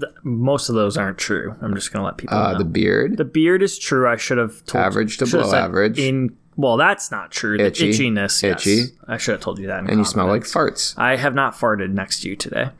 [0.00, 1.54] Th- Most of those aren't true.
[1.60, 2.58] I'm just gonna let people Uh, know.
[2.58, 3.16] the beard.
[3.18, 4.08] The beard is true.
[4.08, 5.98] I should have told Average to below average.
[5.98, 7.58] In well, that's not true.
[7.58, 7.90] The Itchy.
[7.90, 8.66] itchiness, yes.
[8.66, 8.84] Itchy.
[9.08, 9.80] I should have told you that.
[9.88, 10.94] and you smell like farts.
[10.96, 12.70] I have not farted next to you today.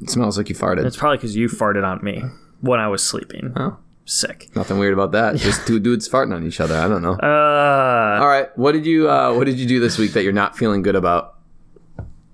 [0.00, 0.84] It smells like you farted.
[0.84, 2.22] It's probably because you farted on me
[2.60, 3.52] when I was sleeping.
[3.56, 3.76] Oh.
[4.04, 4.50] Sick.
[4.56, 5.36] Nothing weird about that.
[5.36, 6.76] Just two dudes farting on each other.
[6.76, 7.12] I don't know.
[7.12, 8.48] Uh, All right.
[8.58, 10.96] What did you uh, What did you do this week that you're not feeling good
[10.96, 11.36] about?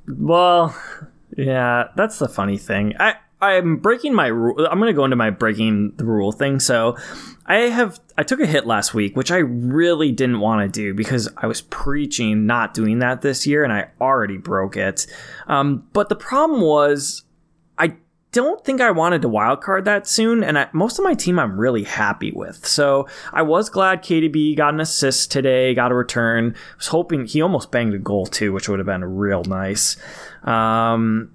[0.07, 0.75] well,
[1.37, 2.95] yeah, that's the funny thing.
[2.99, 4.67] I I'm breaking my rule.
[4.67, 6.59] I'm going to go into my breaking the rule thing.
[6.59, 6.97] So,
[7.47, 10.93] I have I took a hit last week, which I really didn't want to do
[10.95, 15.07] because I was preaching not doing that this year, and I already broke it.
[15.47, 17.23] Um, but the problem was,
[17.79, 17.95] I
[18.33, 21.59] don't think I wanted to wildcard that soon, and I, most of my team I'm
[21.59, 22.67] really happy with.
[22.67, 26.55] So I was glad KDB got an assist today, got a return.
[26.55, 29.97] I was hoping he almost banged a goal too, which would have been real nice.
[30.45, 31.35] Um,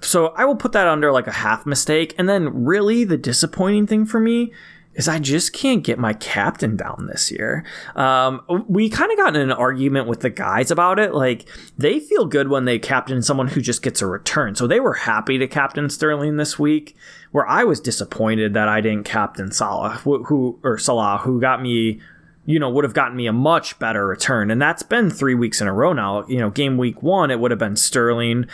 [0.00, 2.14] so I will put that under like a half mistake.
[2.18, 4.52] And then really the disappointing thing for me
[4.96, 7.64] is I just can't get my captain down this year.
[7.94, 11.14] Um, we kind of got in an argument with the guys about it.
[11.14, 14.54] Like they feel good when they captain someone who just gets a return.
[14.54, 16.96] So they were happy to captain Sterling this week,
[17.30, 21.62] where I was disappointed that I didn't captain Salah, who, who or Salah, who got
[21.62, 22.00] me
[22.48, 24.52] you know, would have gotten me a much better return.
[24.52, 26.24] And that's been three weeks in a row now.
[26.28, 28.46] You know, game week one, it would have been Sterling,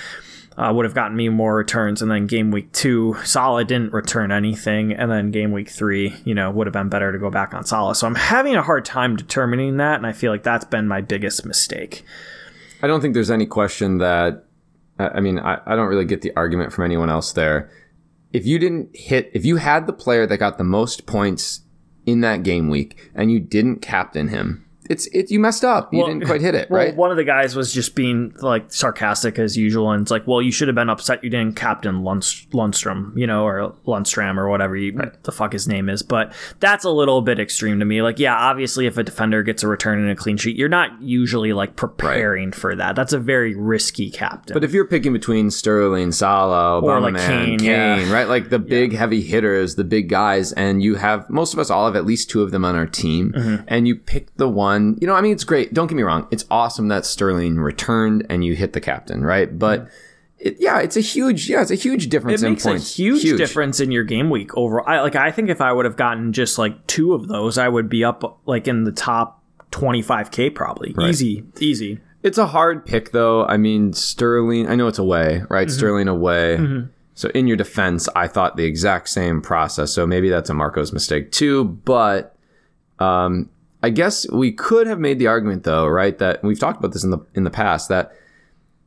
[0.56, 2.02] uh, would have gotten me more returns.
[2.02, 4.92] And then game week two, Salah didn't return anything.
[4.92, 7.64] And then game week three, you know, would have been better to go back on
[7.64, 7.94] Salah.
[7.94, 9.96] So I'm having a hard time determining that.
[9.96, 12.04] And I feel like that's been my biggest mistake.
[12.82, 14.44] I don't think there's any question that.
[14.98, 17.70] I I mean, I, I don't really get the argument from anyone else there.
[18.32, 21.60] If you didn't hit, if you had the player that got the most points
[22.06, 25.92] in that game week and you didn't captain him, it's it you messed up.
[25.92, 26.96] You Well- didn't quite hit it, Well, right?
[26.96, 30.42] one of the guys was just being like sarcastic as usual, and it's like, well,
[30.42, 34.48] you should have been upset you didn't captain Lundst- Lundstrom, you know, or Lundstram or
[34.48, 36.02] whatever you, the fuck his name is.
[36.02, 38.02] But that's a little bit extreme to me.
[38.02, 41.00] Like, yeah, obviously, if a defender gets a return and a clean sheet, you're not
[41.00, 42.96] usually like preparing for that.
[42.96, 44.54] That's a very risky captain.
[44.54, 48.12] But if you're picking between Sterling, Salah, Or, like, Kane, Kane, yeah.
[48.12, 48.28] right?
[48.28, 51.86] Like the big heavy hitters, the big guys, and you have most of us all
[51.86, 53.64] have at least two of them on our team, Mm-hmm.
[53.68, 54.71] and you pick the one.
[55.00, 55.72] You know, I mean, it's great.
[55.74, 59.58] Don't get me wrong; it's awesome that Sterling returned and you hit the captain, right?
[59.58, 59.88] But
[60.38, 62.96] it, yeah, it's a huge, yeah, it's a huge difference it in makes a points.
[62.96, 64.84] huge, difference in your game week overall.
[64.86, 67.68] I, like, I think if I would have gotten just like two of those, I
[67.68, 70.94] would be up like in the top 25k probably.
[71.00, 72.00] Easy, easy.
[72.22, 73.44] It's a hard pick, though.
[73.46, 74.68] I mean, Sterling.
[74.68, 75.66] I know it's away, right?
[75.66, 75.76] Mm-hmm.
[75.76, 76.86] Sterling away.
[77.14, 79.92] So in your defense, I thought the exact same process.
[79.92, 81.64] So maybe that's a Marco's mistake too.
[81.64, 82.36] But
[82.98, 83.50] um,
[83.82, 86.16] I guess we could have made the argument, though, right?
[86.18, 88.12] That we've talked about this in the in the past that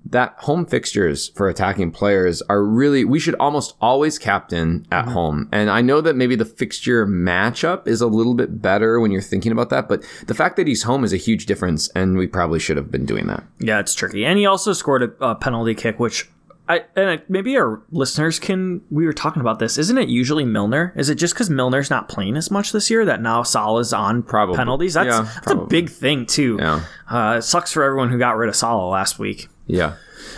[0.08, 5.14] that home fixtures for attacking players are really we should almost always captain at mm-hmm.
[5.14, 9.10] home and i know that maybe the fixture matchup is a little bit better when
[9.10, 12.18] you're thinking about that but the fact that he's home is a huge difference and
[12.18, 14.26] we probably should have been doing that Yeah, it's tricky.
[14.26, 16.30] And he also scored a, a penalty kick, which
[16.68, 18.82] I and maybe our listeners can.
[18.90, 19.78] We were talking about this.
[19.78, 20.94] Isn't it usually Milner?
[20.96, 24.24] Is it just because Milner's not playing as much this year that now Salah's on
[24.24, 24.56] Probably.
[24.56, 24.96] penalties?
[24.96, 26.58] That's Yeah, that's a big thing too.
[26.60, 26.84] Yeah.
[27.10, 29.48] Uh, it sucks for everyone who got rid of Salah last week.
[29.68, 29.96] Yeah.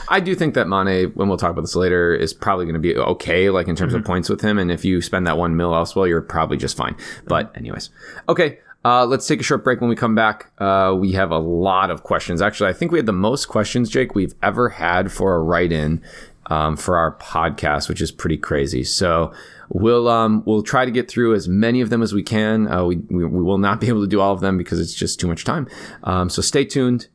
[0.10, 2.80] I do think that Mane, when we'll talk about this later, is probably going to
[2.80, 4.58] be okay, like in terms of points with him.
[4.58, 6.96] And if you spend that one mil elsewhere, you're probably just fine.
[7.26, 7.90] But, anyways.
[8.30, 8.60] Okay.
[8.86, 9.82] Uh, let's take a short break.
[9.82, 12.42] When we come back, uh, we have a lot of questions.
[12.42, 15.72] Actually, I think we had the most questions, Jake, we've ever had for a write
[15.72, 16.02] in
[16.46, 18.84] um, for our podcast, which is pretty crazy.
[18.84, 19.34] So,
[19.70, 22.68] We'll um, we'll try to get through as many of them as we can.
[22.72, 24.94] Uh, we, we we will not be able to do all of them because it's
[24.94, 25.68] just too much time.
[26.04, 27.08] Um, so stay tuned.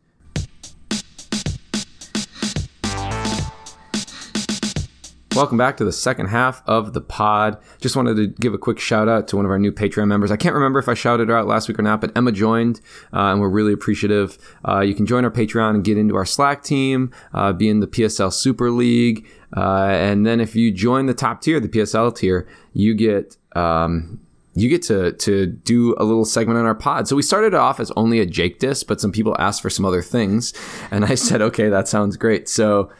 [5.34, 7.56] Welcome back to the second half of the pod.
[7.80, 10.30] Just wanted to give a quick shout out to one of our new Patreon members.
[10.30, 12.82] I can't remember if I shouted her out last week or not, but Emma joined,
[13.14, 14.36] uh, and we're really appreciative.
[14.68, 17.80] Uh, you can join our Patreon and get into our Slack team, uh, be in
[17.80, 22.14] the PSL Super League, uh, and then if you join the top tier, the PSL
[22.14, 23.36] tier, you get.
[23.56, 24.20] Um,
[24.54, 27.08] you get to to do a little segment on our pod.
[27.08, 29.86] So we started off as only a Jake disc, but some people asked for some
[29.86, 30.52] other things,
[30.90, 32.50] and I said, okay, that sounds great.
[32.50, 32.90] So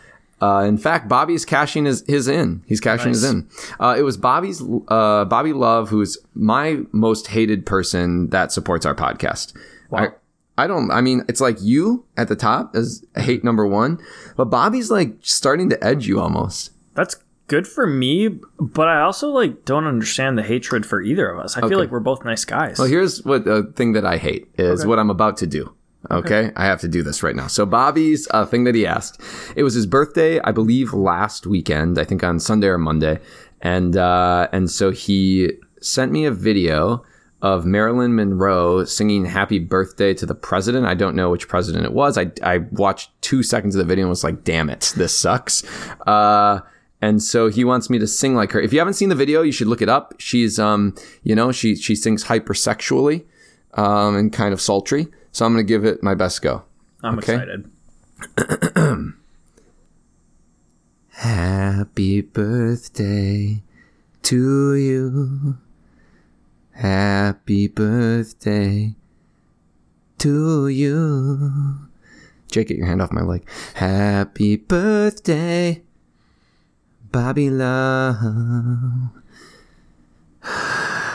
[0.43, 2.65] Uh, in fact, Bobby's cashing his, his in.
[2.67, 3.49] He's cashing his in.
[3.79, 8.95] Uh, it was Bobby's uh, Bobby Love, who's my most hated person that supports our
[8.95, 9.57] podcast.
[9.93, 10.09] I,
[10.59, 10.91] I don't.
[10.91, 13.99] I mean, it's like you at the top is hate number one,
[14.37, 16.73] but Bobby's like starting to edge you almost.
[16.95, 21.39] That's good for me, but I also like don't understand the hatred for either of
[21.39, 21.57] us.
[21.57, 22.79] I feel like we're both nice guys.
[22.79, 25.73] Well, here's what the thing that I hate is what I'm about to do.
[26.11, 26.51] Okay?
[26.57, 27.47] I have to do this right now.
[27.47, 29.21] So Bobby's uh, thing that he asked,
[29.57, 31.99] it was his birthday, I believe, last weekend.
[31.99, 33.21] I think on Sunday or Monday,
[33.61, 37.05] and uh, and so he sent me a video
[37.41, 40.87] of Marilyn Monroe singing "Happy Birthday" to the president.
[40.87, 42.19] I don't know which president it was.
[42.19, 45.63] I I watched two seconds of the video and was like, "Damn it, this sucks."
[46.07, 46.61] Uh,
[47.01, 48.61] and so he wants me to sing like her.
[48.61, 50.15] If you haven't seen the video, you should look it up.
[50.19, 53.25] She's um, you know, she she sings hypersexually,
[53.75, 55.09] um, and kind of sultry.
[55.33, 56.65] So I'm gonna give it my best go.
[57.03, 57.35] I'm okay.
[57.35, 57.71] excited.
[61.09, 63.63] Happy birthday
[64.23, 65.59] to you.
[66.73, 68.95] Happy birthday
[70.19, 71.89] to you.
[72.51, 73.49] Jake, get your hand off my leg.
[73.75, 75.83] Happy birthday,
[77.11, 79.11] Bobby Love.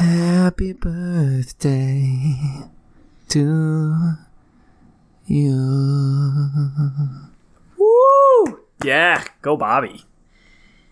[0.00, 2.38] Happy birthday
[3.28, 4.14] to
[5.26, 6.50] you.
[7.76, 8.60] Woo!
[8.82, 10.06] Yeah, go Bobby.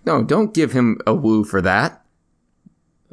[0.04, 2.04] No, don't give him a woo for that.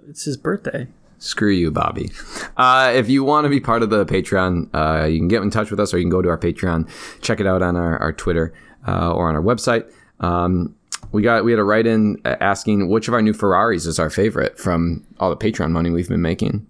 [0.06, 0.88] It's his birthday.
[1.18, 2.12] Screw you, Bobby.
[2.58, 5.50] Uh, if you want to be part of the Patreon, uh, you can get in
[5.50, 6.90] touch with us or you can go to our Patreon,
[7.22, 8.54] check it out on our, our Twitter
[8.86, 9.90] uh, or on our website.
[10.20, 10.76] Um,
[11.12, 14.10] we got we had a write in asking which of our new Ferraris is our
[14.10, 16.66] favorite from all the Patreon money we've been making.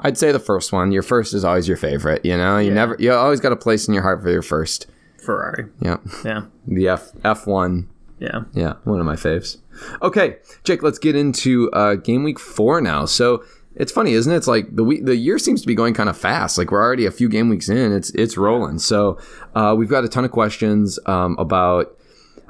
[0.00, 0.92] I'd say the first one.
[0.92, 2.24] Your first is always your favorite.
[2.24, 4.86] You know, you never you always got a place in your heart for your first.
[5.24, 5.66] Ferrari.
[5.82, 6.42] Yeah, Yeah.
[6.66, 7.88] the F F one
[8.20, 8.42] Yeah.
[8.54, 9.58] yeah, one of my faves.
[10.02, 13.04] Okay, Jake, let's get into uh, game week four now.
[13.04, 13.42] So
[13.74, 14.36] it's funny, isn't it?
[14.36, 16.56] It's like the week, the year seems to be going kind of fast.
[16.58, 17.92] Like we're already a few game weeks in.
[17.92, 18.78] It's it's rolling.
[18.78, 19.18] So
[19.56, 21.97] uh, we've got a ton of questions um, about.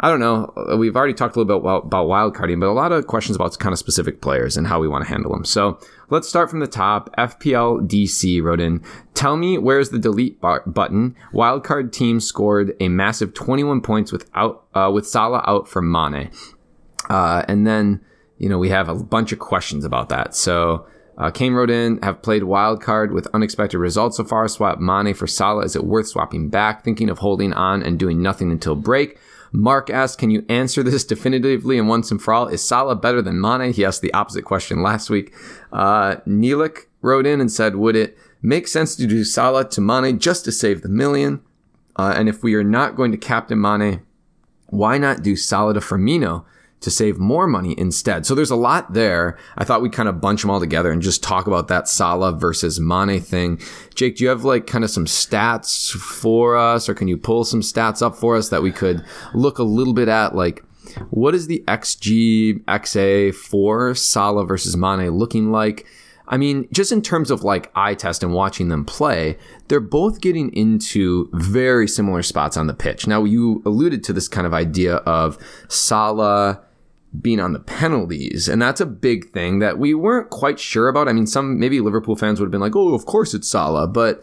[0.01, 0.53] I don't know.
[0.77, 3.35] We've already talked a little bit about, about wild carding, but a lot of questions
[3.35, 5.45] about kind of specific players and how we want to handle them.
[5.45, 7.15] So let's start from the top.
[7.17, 8.83] FPL DC wrote in,
[9.15, 11.17] tell me where's the delete bar- button?
[11.33, 16.31] Wildcard team scored a massive 21 points without, uh, with Salah out for Mane.
[17.11, 18.01] Uh, and then,
[18.39, 20.35] you know, we have a bunch of questions about that.
[20.37, 24.47] So, uh, Kane wrote in, have played wild card with unexpected results so far.
[24.47, 25.65] Swap Mane for Salah.
[25.65, 26.85] Is it worth swapping back?
[26.85, 29.19] Thinking of holding on and doing nothing until break.
[29.53, 32.49] Mark asked, can you answer this definitively and once and for all?
[32.49, 33.73] Is Salah better than Mane?
[33.73, 35.35] He asked the opposite question last week.
[35.73, 40.19] Uh, Neelik wrote in and said, would it make sense to do Salah to Mane
[40.19, 41.41] just to save the million?
[41.97, 44.03] Uh, and if we are not going to captain Mane,
[44.67, 46.45] why not do Salah to Firmino
[46.81, 48.27] to save more money instead?
[48.27, 49.39] So there's a lot there.
[49.57, 52.33] I thought we'd kind of bunch them all together and just talk about that Salah
[52.33, 53.61] versus Mane thing.
[53.95, 57.45] Jake, do you have like kind of some stats for us, or can you pull
[57.45, 60.35] some stats up for us that we could look a little bit at?
[60.35, 60.65] Like,
[61.11, 65.87] what is the XG XA for Salah versus Mane looking like?
[66.31, 69.39] I mean, just in terms of like eye test and watching them play,
[69.69, 73.07] they're both getting into very similar spots on the pitch.
[73.07, 75.39] Now, you alluded to this kind of idea of
[75.69, 76.63] Salah
[77.21, 81.09] being on the penalties, and that's a big thing that we weren't quite sure about.
[81.09, 83.87] I mean, some maybe Liverpool fans would have been like, "Oh, of course it's Salah,"
[83.87, 84.23] but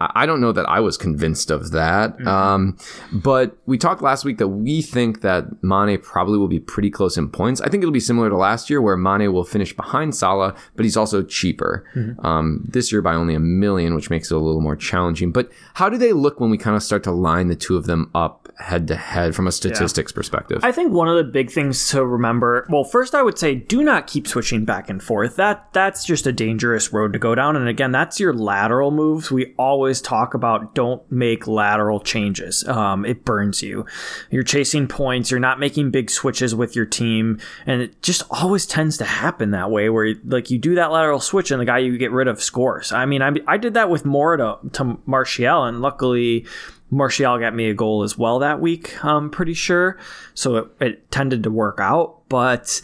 [0.00, 2.24] I don't know that I was convinced of that.
[2.26, 2.76] Um,
[3.12, 7.16] but we talked last week that we think that Mane probably will be pretty close
[7.16, 7.60] in points.
[7.60, 10.84] I think it'll be similar to last year where Mane will finish behind Salah, but
[10.84, 11.84] he's also cheaper.
[12.20, 15.32] Um, this year by only a million, which makes it a little more challenging.
[15.32, 17.86] But how do they look when we kind of start to line the two of
[17.86, 20.64] them up head to head from a statistics perspective?
[20.64, 23.82] I think one of the big things to remember, well, first I would say do
[23.82, 25.36] not keep switching back and forth.
[25.36, 27.56] That that's just a dangerous road to go down.
[27.56, 29.30] And again, that's your lateral moves.
[29.30, 32.66] We always talk about don't make lateral changes.
[32.66, 33.86] Um, it burns you.
[34.30, 35.30] You're chasing points.
[35.30, 39.52] You're not making big switches with your team, and it just always tends to happen
[39.52, 39.88] that way.
[39.88, 42.92] Where like you do that lateral switch, and the guy you get rid of scores.
[42.92, 46.46] I mean, I I did that with Moura to, to Martial, and luckily.
[46.90, 49.98] Martial got me a goal as well that week, I'm pretty sure.
[50.34, 52.80] So it, it tended to work out, but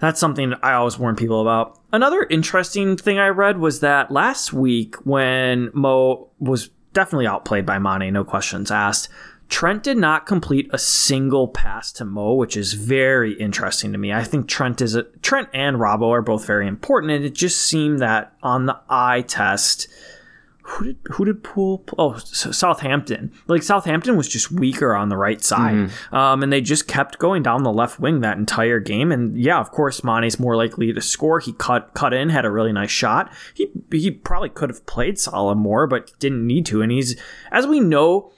[0.00, 1.78] that's something I always warn people about.
[1.92, 7.78] Another interesting thing I read was that last week when Mo was definitely outplayed by
[7.78, 9.08] Mane, no questions asked,
[9.50, 14.12] Trent did not complete a single pass to Mo, which is very interesting to me.
[14.12, 17.60] I think Trent is a, Trent and Robbo are both very important, and it just
[17.60, 19.88] seemed that on the eye test,
[20.70, 21.84] who did who did Pool?
[21.98, 23.32] Oh, Southampton.
[23.48, 26.14] Like Southampton was just weaker on the right side, mm-hmm.
[26.14, 29.10] um, and they just kept going down the left wing that entire game.
[29.10, 31.40] And yeah, of course, Mane's more likely to score.
[31.40, 33.32] He cut cut in, had a really nice shot.
[33.54, 36.82] He he probably could have played Salah more, but didn't need to.
[36.82, 38.32] And he's as we know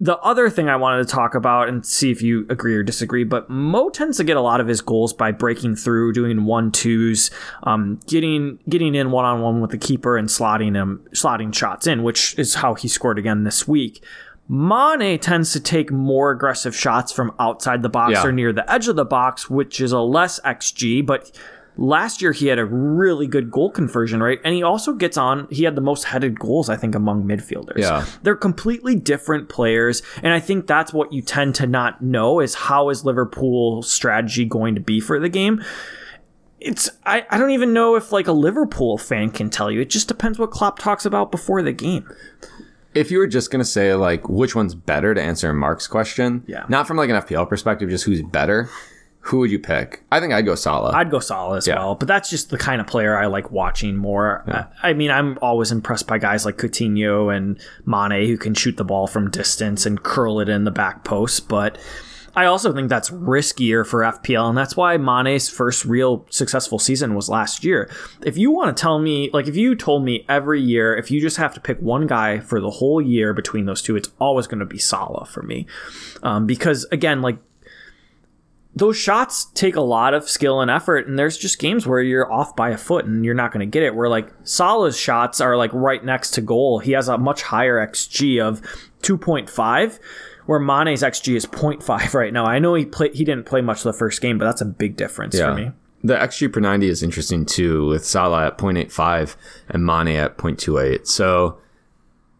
[0.00, 3.24] the other thing I wanted to talk about and see if you agree or disagree,
[3.24, 6.72] but Mo tends to get a lot of his goals by breaking through, doing one
[6.72, 7.30] twos,
[7.62, 11.86] um, getting getting in one on one with the keeper and slotting him slotting shots
[11.86, 14.04] in, which is how he scored again this week.
[14.48, 18.26] Mane tends to take more aggressive shots from outside the box yeah.
[18.26, 21.30] or near the edge of the box, which is a less XG, but
[21.76, 25.48] Last year he had a really good goal conversion rate, and he also gets on.
[25.50, 27.78] He had the most headed goals, I think, among midfielders.
[27.78, 32.40] Yeah, they're completely different players, and I think that's what you tend to not know
[32.40, 35.62] is how is Liverpool's strategy going to be for the game.
[36.60, 39.80] It's I, I don't even know if like a Liverpool fan can tell you.
[39.80, 42.08] It just depends what Klopp talks about before the game
[42.94, 46.64] if you were just gonna say like which one's better to answer Mark's question, yeah,
[46.68, 48.70] not from like an FPL perspective, just who's better.
[49.24, 50.02] Who would you pick?
[50.12, 50.92] I think I'd go Salah.
[50.94, 51.76] I'd go Salah as yeah.
[51.76, 54.44] well, but that's just the kind of player I like watching more.
[54.46, 54.66] Yeah.
[54.82, 58.76] I, I, mean, I'm always impressed by guys like Coutinho and Mane who can shoot
[58.76, 61.78] the ball from distance and curl it in the back post, but
[62.36, 67.14] I also think that's riskier for FPL, and that's why Mane's first real successful season
[67.14, 67.88] was last year.
[68.22, 71.20] If you want to tell me, like, if you told me every year, if you
[71.20, 74.46] just have to pick one guy for the whole year between those two, it's always
[74.46, 75.66] going to be Salah for me.
[76.22, 77.38] Um, because, again, like,
[78.76, 82.30] those shots take a lot of skill and effort and there's just games where you're
[82.32, 85.40] off by a foot and you're not going to get it where like Salah's shots
[85.40, 86.80] are like right next to goal.
[86.80, 88.62] He has a much higher xg of
[89.02, 90.00] 2.5
[90.46, 92.44] where Mane's xg is 0.5 right now.
[92.44, 94.96] I know he played he didn't play much the first game but that's a big
[94.96, 95.46] difference yeah.
[95.46, 95.70] for me.
[96.02, 99.36] The xg per 90 is interesting too with Salah at 0.85
[99.68, 101.58] and Mane at 0.28 so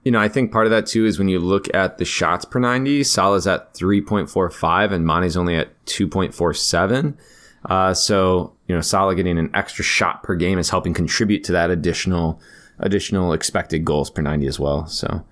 [0.05, 2.45] you know, I think part of that too is when you look at the shots
[2.45, 7.17] per 90, Salah's at 3.45 and Mane's only at 2.47.
[7.65, 11.53] Uh, so, you know, Salah getting an extra shot per game is helping contribute to
[11.53, 12.41] that additional
[12.81, 14.87] additional expected goals per 90 as well.
[14.87, 15.25] So,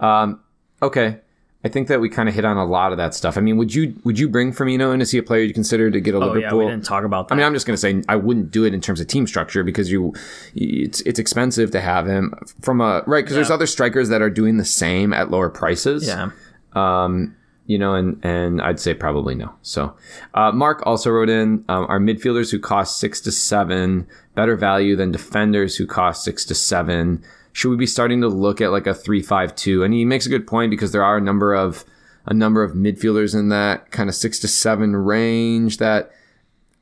[0.00, 0.40] um,
[0.82, 1.20] okay.
[1.66, 3.36] I think that we kind of hit on a lot of that stuff.
[3.36, 5.90] I mean, would you would you bring Firmino in to see a player you consider
[5.90, 6.60] to get a oh, Liverpool?
[6.60, 7.34] Yeah, we didn't talk about that.
[7.34, 9.26] I mean, I'm just going to say I wouldn't do it in terms of team
[9.26, 10.14] structure because you
[10.54, 13.38] it's it's expensive to have him from a right because yeah.
[13.38, 16.06] there's other strikers that are doing the same at lower prices.
[16.06, 16.30] Yeah.
[16.74, 17.34] Um,
[17.66, 19.52] you know, and and I'd say probably no.
[19.62, 19.96] So,
[20.34, 24.06] uh, Mark also wrote in um, our midfielders who cost six to seven
[24.36, 27.24] better value than defenders who cost six to seven
[27.56, 29.82] should we be starting to look at like a three-five-two?
[29.82, 31.86] And he makes a good point because there are a number of
[32.26, 36.10] a number of midfielders in that kind of six to seven range that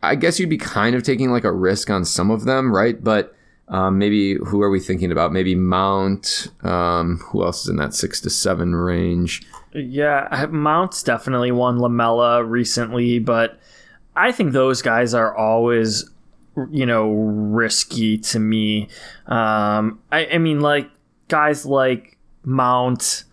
[0.03, 3.03] I guess you'd be kind of taking like a risk on some of them, right?
[3.03, 3.37] But
[3.69, 5.33] um, maybe who are we thinking about?
[5.33, 6.49] Maybe Mount.
[6.65, 9.47] Um, who else is in that six to seven range?
[9.73, 13.61] Yeah, Mount's definitely won Lamela recently, but
[14.17, 16.11] I think those guys are always
[16.71, 18.89] you know, risky to me.
[19.27, 20.91] Um, I, I mean, like
[21.29, 23.25] guys like Mount,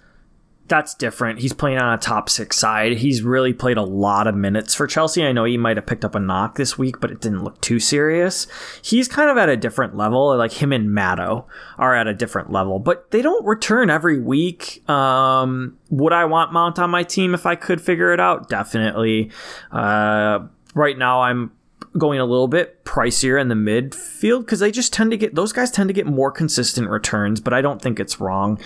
[0.68, 1.40] that's different.
[1.40, 2.94] He's playing on a top six side.
[2.94, 5.24] He's really played a lot of minutes for Chelsea.
[5.24, 7.60] I know he might have picked up a knock this week, but it didn't look
[7.60, 8.48] too serious.
[8.82, 10.36] He's kind of at a different level.
[10.38, 11.46] Like him and Matto
[11.78, 14.88] are at a different level, but they don't return every week.
[14.90, 18.48] Um, would I want Mount on my team if I could figure it out?
[18.48, 19.30] Definitely.
[19.74, 20.40] Uh,
[20.74, 21.52] right now, I'm
[21.98, 25.52] going a little bit pricier in the midfield because they just tend to get those
[25.52, 28.60] guys tend to get more consistent returns, but I don't think it's wrong.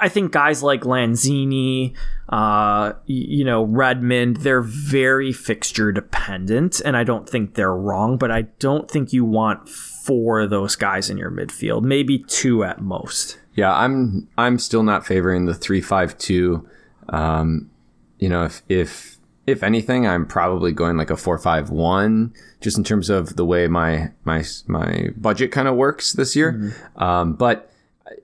[0.00, 1.94] I think guys like Lanzini,
[2.30, 8.30] uh, you know, Redmond, they're very fixture dependent, and I don't think they're wrong, but
[8.30, 12.80] I don't think you want four of those guys in your midfield, maybe two at
[12.80, 13.38] most.
[13.54, 16.66] Yeah, I'm I'm still not favoring the three five two.
[17.10, 17.70] Um,
[18.18, 19.09] you know, if if
[19.50, 23.44] if anything, I'm probably going like a four five one, just in terms of the
[23.44, 26.52] way my my my budget kind of works this year.
[26.52, 27.02] Mm-hmm.
[27.02, 27.70] Um, but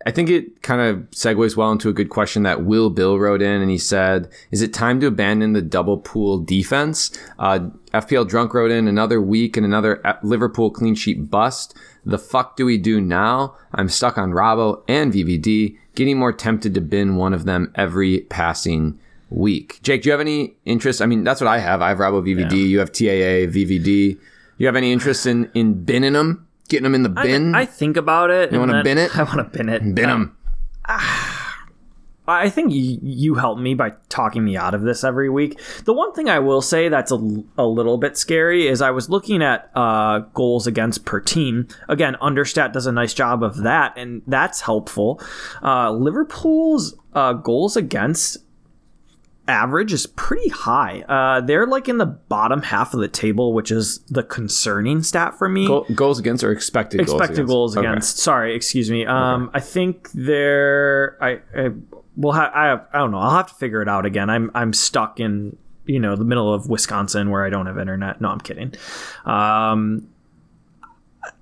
[0.05, 3.43] I think it kind of segues well into a good question that Will Bill wrote
[3.43, 8.29] in, and he said, "Is it time to abandon the double pool defense?" Uh, FPL
[8.29, 11.77] drunk wrote in another week and another Liverpool clean sheet bust.
[12.05, 13.57] The fuck do we do now?
[13.75, 18.21] I'm stuck on Robbo and VVD, getting more tempted to bin one of them every
[18.21, 18.99] passing
[19.31, 19.81] week.
[19.83, 21.03] Jake, do you have any interest?
[21.03, 21.83] I mean, that's what I have.
[21.83, 22.51] I have Robbo VVD.
[22.53, 22.57] Yeah.
[22.57, 24.19] You have TAA VVD.
[24.59, 27.55] You have any interest in in binning them, getting them in the bin?
[27.55, 28.53] I, I think about it.
[28.53, 29.17] You want to bin it?
[29.19, 29.81] I want to bin it.
[29.83, 30.37] Bin them.
[30.85, 30.99] Uh,
[32.29, 35.61] I think y- you help me by talking me out of this every week.
[35.85, 37.17] The one thing I will say that's a,
[37.57, 41.69] a little bit scary is I was looking at uh, goals against per team.
[41.89, 45.21] Again, Understat does a nice job of that, and that's helpful.
[45.63, 48.39] Uh, Liverpool's uh, goals against
[49.49, 51.03] average is pretty high.
[51.03, 55.39] Uh, they're like in the bottom half of the table, which is the concerning stat
[55.39, 55.67] for me.
[55.67, 57.21] Goal, goals against or expected goals?
[57.21, 58.19] expected goals goals against.
[58.19, 59.07] Sorry, excuse me.
[59.07, 61.17] Um, I think they're.
[61.23, 61.71] I, I
[62.17, 62.53] will have.
[62.55, 63.19] I I don't know.
[63.19, 64.31] I'll have to figure it out again.
[64.31, 68.21] I'm I'm stuck in you know the middle of Wisconsin where I don't have internet.
[68.21, 68.75] No, I'm kidding.
[69.25, 70.09] Um,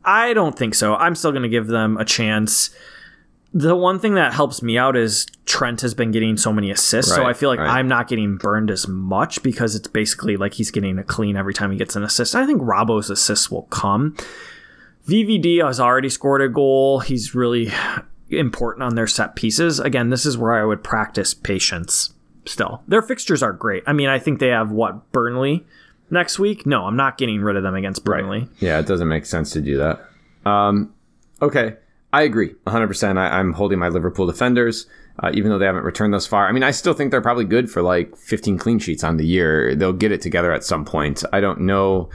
[0.05, 0.95] I don't think so.
[0.95, 2.71] I'm still going to give them a chance.
[3.57, 7.15] The one thing that helps me out is Trent has been getting so many assists,
[7.15, 7.79] so I feel like right.
[7.79, 11.55] I'm not getting burned as much because it's basically like he's getting a clean every
[11.55, 12.35] time he gets an assist.
[12.35, 14.17] I think Robbo's assists will come.
[15.07, 16.99] VVD has already scored a goal.
[16.99, 17.71] He's really
[18.29, 19.79] important on their set pieces.
[19.79, 22.13] Again, this is where I would practice patience
[22.47, 22.83] still.
[22.89, 23.85] Their fixtures are great.
[23.87, 25.65] I mean, I think they have what, Burnley
[26.11, 26.67] next week?
[26.67, 28.49] No, I'm not getting rid of them against Burnley.
[28.59, 30.05] Yeah, it doesn't make sense to do that.
[30.49, 30.95] Um,
[31.41, 31.77] okay,
[32.15, 33.19] I agree 100%.
[33.19, 34.87] I, I'm holding my Liverpool defenders,
[35.21, 36.47] uh, even though they haven't returned thus far.
[36.47, 39.27] I mean, I still think they're probably good for like 15 clean sheets on the
[39.27, 39.75] year.
[39.75, 41.25] They'll get it together at some point.
[41.33, 42.11] I don't know.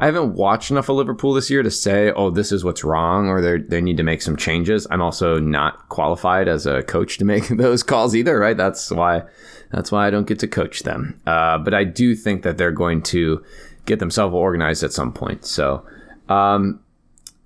[0.00, 3.28] I haven't watched enough of Liverpool this year to say, oh, this is what's wrong
[3.28, 4.86] or they they need to make some changes.
[4.90, 8.56] I'm also not qualified as a coach to make those calls either, right?
[8.56, 9.24] That's why
[9.70, 11.20] that's why I don't get to coach them.
[11.26, 13.44] Uh, but I do think that they're going to
[13.84, 15.44] get themselves organized at some point.
[15.44, 15.84] So,
[16.30, 16.80] um,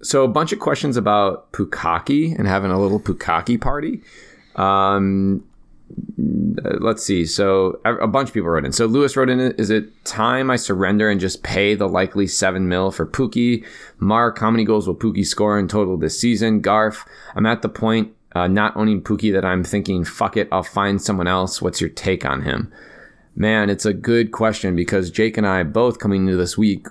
[0.03, 4.01] so a bunch of questions about Pukaki and having a little Pukaki party.
[4.57, 5.45] Um,
[6.19, 7.25] let's see.
[7.25, 8.73] So a bunch of people wrote in.
[8.73, 12.69] So Lewis wrote in, is it time I surrender and just pay the likely seven
[12.69, 13.65] mil for Pukki?
[13.99, 16.61] Mark, how many goals will Pukki score in total this season?
[16.61, 20.63] Garf, I'm at the point uh, not owning Pukki that I'm thinking, fuck it, I'll
[20.63, 21.63] find someone else.
[21.63, 22.73] What's your take on him?
[23.35, 26.87] Man, it's a good question because Jake and I both coming into this week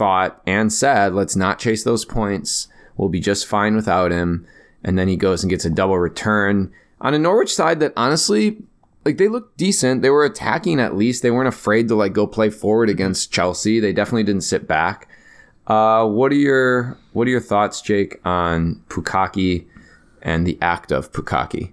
[0.00, 2.68] thought and said, let's not chase those points.
[2.96, 4.46] We'll be just fine without him.
[4.82, 6.72] And then he goes and gets a double return
[7.02, 8.56] on a Norwich side that honestly,
[9.04, 10.00] like they looked decent.
[10.00, 11.22] They were attacking at least.
[11.22, 13.78] They weren't afraid to like go play forward against Chelsea.
[13.78, 15.06] They definitely didn't sit back.
[15.66, 19.66] Uh, what are your what are your thoughts, Jake, on Pukaki
[20.22, 21.72] and the act of Pukaki?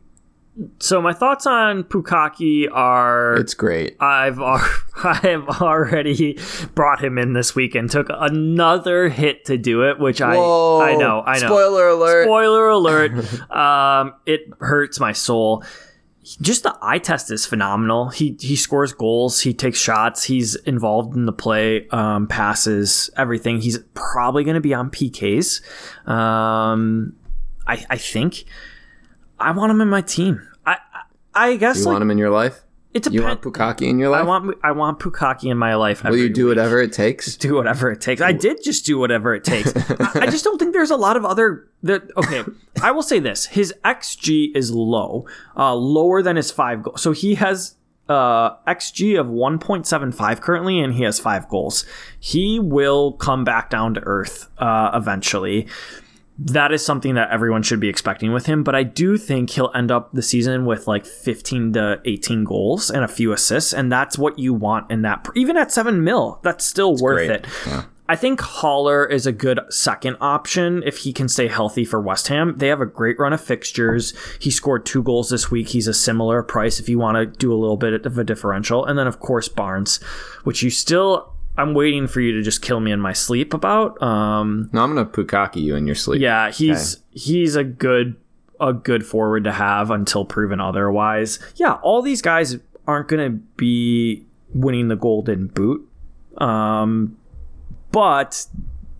[0.79, 3.95] So my thoughts on Pukaki are It's great.
[3.99, 6.39] I've I have already
[6.73, 10.95] brought him in this week and took another hit to do it, which I I
[10.95, 11.47] know I know.
[11.47, 12.25] Spoiler alert.
[12.25, 13.51] Spoiler alert.
[13.51, 15.63] um, it hurts my soul.
[16.41, 18.09] Just the eye test is phenomenal.
[18.09, 19.39] He he scores goals.
[19.41, 20.23] He takes shots.
[20.23, 23.61] He's involved in the play, um, passes, everything.
[23.61, 25.61] He's probably going to be on PKs.
[26.07, 27.15] Um,
[27.67, 28.45] I I think
[29.39, 30.47] I want him in my team.
[30.65, 30.77] I
[31.33, 32.63] I, I guess you like, want him in your life?
[32.97, 33.15] it depends.
[33.15, 34.21] You want Pukaki in your life?
[34.21, 36.03] I want I want Pukaki in my life.
[36.03, 37.37] Will you do whatever it takes?
[37.37, 38.21] do whatever it takes?
[38.21, 39.73] I did just do whatever it takes.
[39.99, 41.67] I, I just don't think there's a lot of other.
[41.83, 42.43] That okay,
[42.81, 47.01] I will say this: his xG is low, uh, lower than his five goals.
[47.01, 47.75] So he has
[48.09, 51.85] uh, xG of 1.75 currently, and he has five goals.
[52.19, 55.67] He will come back down to earth uh, eventually
[56.39, 58.63] that is something that everyone should be expecting with him.
[58.63, 62.89] But I do think he'll end up the season with like 15 to 18 goals
[62.89, 63.73] and a few assists.
[63.73, 65.27] And that's what you want in that.
[65.35, 67.29] Even at seven mil, that's still worth great.
[67.31, 67.47] it.
[68.09, 72.29] I think Haller is a good second option if he can stay healthy for West
[72.29, 72.53] Ham.
[72.57, 74.13] They have a great run of fixtures.
[74.39, 75.69] He scored two goals this week.
[75.69, 78.85] He's a similar price if you want to do a little bit of a differential.
[78.85, 79.97] And then, of course, Barnes,
[80.43, 81.33] which you still.
[81.57, 84.01] I'm waiting for you to just kill me in my sleep about.
[84.01, 86.21] Um, No, I'm gonna Pukaki you in your sleep.
[86.21, 88.15] yeah, he's he's a good
[88.59, 91.39] a good forward to have until proven otherwise.
[91.55, 95.87] Yeah, all these guys aren't to be winning the golden boot.
[96.37, 97.17] Um
[97.91, 98.45] but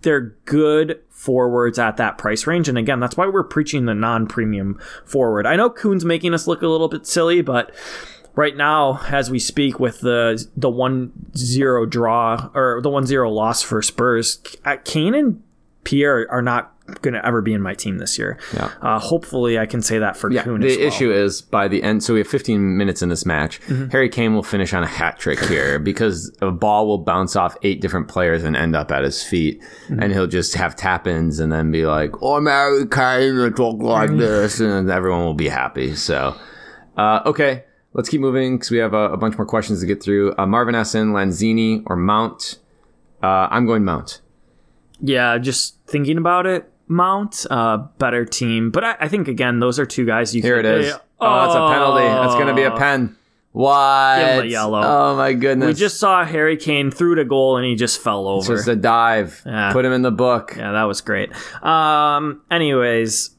[0.02, 4.78] they're good forwards at that price range and again, that's why we're preaching the non-premium
[5.04, 5.46] forward.
[5.46, 7.72] I know Kuhn's making us look a little bit silly, but
[8.38, 13.82] right now as we speak with the the 1-0 draw or the 1-0 loss for
[13.82, 14.40] Spurs,
[14.84, 15.42] Kane and
[15.84, 18.38] Pierre are not going to ever be in my team this year.
[18.54, 18.70] Yeah.
[18.80, 20.86] Uh, hopefully, I can say that for Yeah, Kuhn the well.
[20.86, 22.02] issue is by the end.
[22.02, 23.60] So we have 15 minutes in this match.
[23.62, 23.88] Mm-hmm.
[23.90, 27.56] Harry Kane will finish on a hat trick here because a ball will bounce off
[27.62, 30.02] eight different players and end up at his feet, Mm-hmm.
[30.02, 33.82] and he'll just have tap-ins and then be like, "Oh, I'm Harry Kane, I talk
[33.82, 34.18] like Mm-hmm.
[34.18, 35.94] this," and everyone will be happy.
[35.94, 36.36] So,
[36.96, 40.02] uh, okay, let's keep moving because we have a, a bunch more questions to get
[40.02, 40.34] through.
[40.38, 42.58] Uh, Marvin Essen, Lanzini, or Mount?
[43.22, 44.20] Uh, I'm going Mount.
[45.00, 48.70] Yeah, just thinking about it, Mount, uh, better team.
[48.70, 50.94] But I, I think again, those are two guys you Here can, it is.
[51.20, 52.04] Oh, that's a penalty.
[52.04, 53.16] That's going to be a pen.
[53.54, 54.82] Give him a yellow.
[54.82, 55.66] Oh my goodness.
[55.66, 58.54] We just saw Harry Kane through to goal and he just fell over.
[58.54, 59.42] just a dive.
[59.44, 59.72] Yeah.
[59.72, 60.54] Put him in the book.
[60.56, 61.32] Yeah, that was great.
[61.62, 63.30] Um, anyways,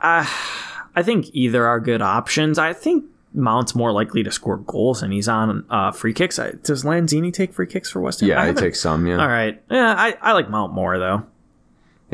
[0.00, 0.30] I
[0.94, 2.58] I think either are good options.
[2.58, 3.04] I think
[3.34, 6.38] Mount's more likely to score goals, and he's on uh, free kicks.
[6.38, 8.28] I, does Lanzini take free kicks for West Ham?
[8.28, 9.06] Yeah, I he takes some.
[9.06, 9.20] Yeah.
[9.20, 9.60] All right.
[9.70, 11.24] Yeah, I, I like Mount more though,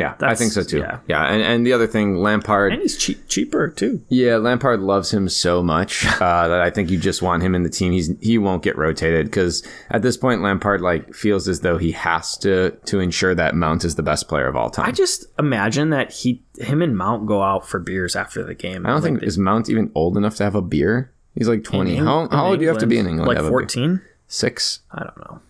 [0.01, 0.79] Yeah, I think so too.
[0.79, 1.01] yeah.
[1.07, 2.73] Yeah, and, and the other thing, Lampard.
[2.73, 4.03] and he's cheap, cheaper too.
[4.09, 7.63] Yeah, Lampard loves him so much uh, that I think you just want him in
[7.63, 7.93] the team.
[7.93, 11.93] He's he won't get rotated because at this point, Lampard like feels as though he
[11.93, 14.87] has to to ensure that Mount is the best player of all time.
[14.87, 18.87] I just imagine that he, him, and Mount go out for beers after the game.
[18.87, 21.13] I don't think is Mount even old enough to have a beer.
[21.35, 21.97] He's like twenty.
[21.97, 23.29] How, how old do you have to be in England?
[23.29, 23.53] Like to have a beer?
[23.53, 24.03] fourteen.
[24.29, 24.81] Six.
[24.93, 25.41] I don't know.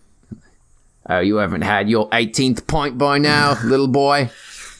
[1.11, 4.29] Oh, you haven't had your 18th point by now, little boy.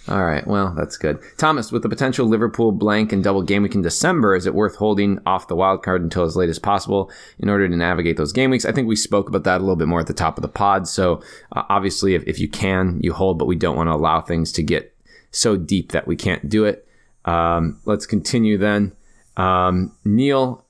[0.08, 1.20] All right, well, that's good.
[1.38, 4.78] Thomas, with the potential Liverpool blank and double game week in December, is it worth
[4.78, 8.32] holding off the wild card until as late as possible in order to navigate those
[8.32, 8.64] game weeks?
[8.64, 10.48] I think we spoke about that a little bit more at the top of the
[10.48, 10.88] pod.
[10.88, 11.22] So,
[11.52, 14.54] uh, obviously, if, if you can, you hold, but we don't want to allow things
[14.54, 14.96] to get
[15.32, 16.88] so deep that we can't do it.
[17.26, 18.94] Um, let's continue then.
[19.36, 20.64] Um, Neil,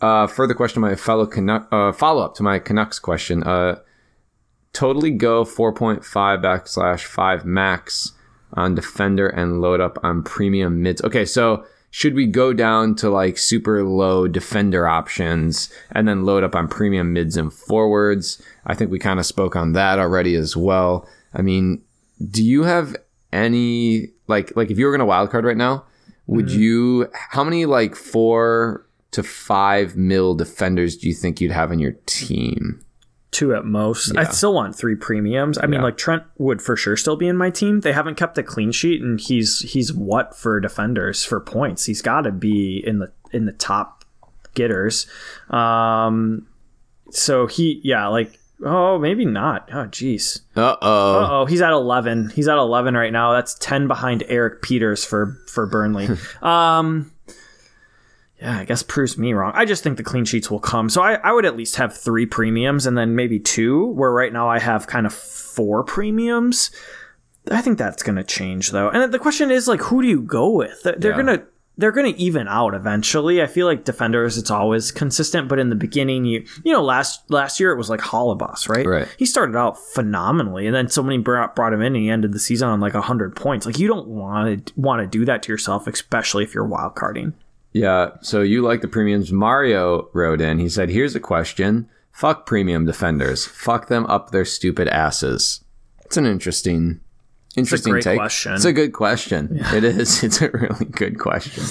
[0.00, 3.42] uh, further question, my fellow Canuck, uh, follow up to my Canucks question.
[3.42, 3.80] Uh,
[4.72, 6.02] totally go 4.5
[6.42, 8.12] backslash 5 max
[8.54, 11.02] on defender and load up on premium mids.
[11.02, 16.44] Okay, so should we go down to like super low defender options and then load
[16.44, 18.42] up on premium mids and forwards?
[18.66, 21.08] I think we kind of spoke on that already as well.
[21.34, 21.82] I mean,
[22.30, 22.96] do you have
[23.32, 25.84] any like like if you were going to wildcard right now,
[26.26, 26.60] would mm-hmm.
[26.60, 31.78] you how many like 4 to 5 mil defenders do you think you'd have in
[31.78, 32.84] your team?
[33.30, 34.16] Two at most.
[34.16, 35.58] I still want three premiums.
[35.58, 37.80] I mean, like Trent would for sure still be in my team.
[37.80, 41.84] They haven't kept a clean sheet, and he's he's what for defenders for points.
[41.84, 44.06] He's got to be in the in the top
[44.54, 45.06] getters.
[45.50, 46.46] Um,
[47.10, 49.68] so he yeah like oh maybe not.
[49.72, 50.40] Oh jeez.
[50.56, 51.28] Uh-oh.
[51.30, 52.30] Oh, he's at eleven.
[52.30, 53.32] He's at eleven right now.
[53.32, 56.08] That's ten behind Erik Pieters for for Burnley.
[56.42, 57.12] um,
[58.40, 59.52] yeah, I guess proves me wrong.
[59.54, 60.88] I just think the clean sheets will come.
[60.88, 63.86] So I, I would at least have three premiums and then maybe two.
[63.86, 66.70] Where right now I have kind of four premiums.
[67.50, 68.90] I think that's going to change though.
[68.90, 70.82] And the question is like, who do you go with?
[70.82, 71.16] They're, Yeah.
[71.16, 71.42] gonna
[71.78, 73.40] they're gonna even out eventually.
[73.40, 77.30] I feel like defenders it's always consistent, but in the beginning you you know last
[77.30, 78.84] last year it was like Holobos, right?
[78.86, 79.08] Right.
[79.16, 82.38] He started out phenomenally, and then somebody brought brought him in, and he ended the
[82.40, 83.64] season on like hundred points.
[83.64, 86.94] Like you don't want to want to do that to yourself, especially if you're wild
[86.96, 87.32] carding.
[87.78, 89.32] Yeah, so you like the premiums.
[89.32, 90.58] Mario wrote in.
[90.58, 93.46] He said, "Here's a question: Fuck premium defenders.
[93.46, 95.62] Fuck them up their stupid asses."
[96.04, 97.00] It's an interesting,
[97.56, 98.18] interesting great take.
[98.18, 98.54] question.
[98.54, 99.60] It's a good question.
[99.72, 100.24] It is.
[100.24, 101.62] It's a really good question.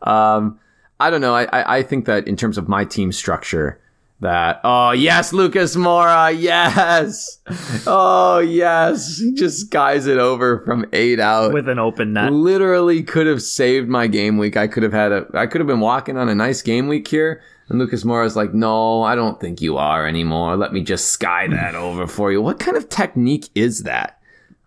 [0.00, 0.58] Um,
[0.98, 1.34] I don't know.
[1.34, 3.78] I, I I think that in terms of my team structure,
[4.22, 7.38] that oh yes, Lucas Moura, yes,
[7.86, 12.32] oh yes, he just guys it over from eight out with an open net.
[12.32, 14.56] literally could have saved my game week.
[14.56, 17.06] I could have had a I could have been walking on a nice game week
[17.06, 17.42] here.
[17.68, 20.56] And Lucas Moura's like, no, I don't think you are anymore.
[20.56, 22.42] Let me just sky that over for you.
[22.42, 24.18] What kind of technique is that?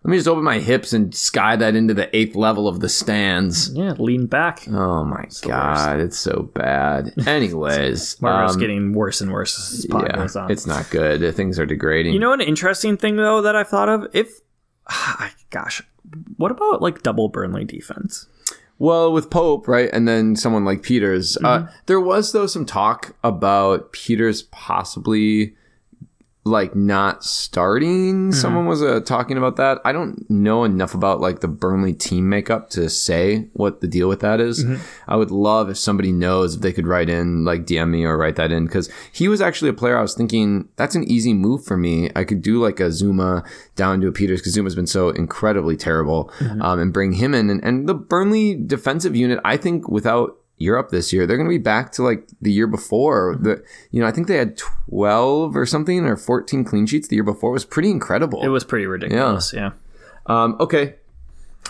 [0.06, 2.88] Let me just open my hips and sky that into the eighth level of the
[2.88, 3.72] stands.
[3.74, 4.62] Yeah, lean back.
[4.68, 7.12] Oh my god, it's so bad.
[7.26, 10.48] Anyways, Mario's um, getting worse and worse as this pod yeah, goes on.
[10.48, 11.34] it's not good.
[11.34, 12.12] Things are degrading.
[12.12, 14.06] You know, an interesting thing though that I've thought of.
[14.12, 14.30] If,
[15.50, 15.82] gosh,
[16.36, 18.28] what about like double Burnley defense?
[18.78, 23.16] Well, with Pope, right, and then someone like Pieters, uh, there was though some talk
[23.24, 25.56] about Pieters possibly
[26.46, 28.32] like not starting.
[28.32, 29.80] Someone was uh, talking about that.
[29.84, 34.08] I don't know enough about like the Burnley team makeup to say what the deal
[34.08, 34.64] with that is.
[35.08, 38.16] I would love if somebody knows if they could write in like DM me or
[38.16, 41.34] write that in because he was actually a player I was thinking that's an easy
[41.34, 42.10] move for me.
[42.14, 45.76] I could do like a Zouma down to a Pieters because Zouma's been so incredibly
[45.76, 46.30] terrible,
[46.60, 47.50] um, and bring him in.
[47.50, 51.54] And, and the Burnley defensive unit, I think, without Europe this year, they're going to
[51.54, 53.36] be back to like the year before.
[53.40, 57.16] The you know I think they had twelve or something or fourteen clean sheets the
[57.16, 57.50] year before.
[57.50, 58.42] It was pretty incredible.
[58.42, 59.52] It was pretty ridiculous.
[59.52, 59.72] Yeah.
[60.26, 60.94] Um, okay.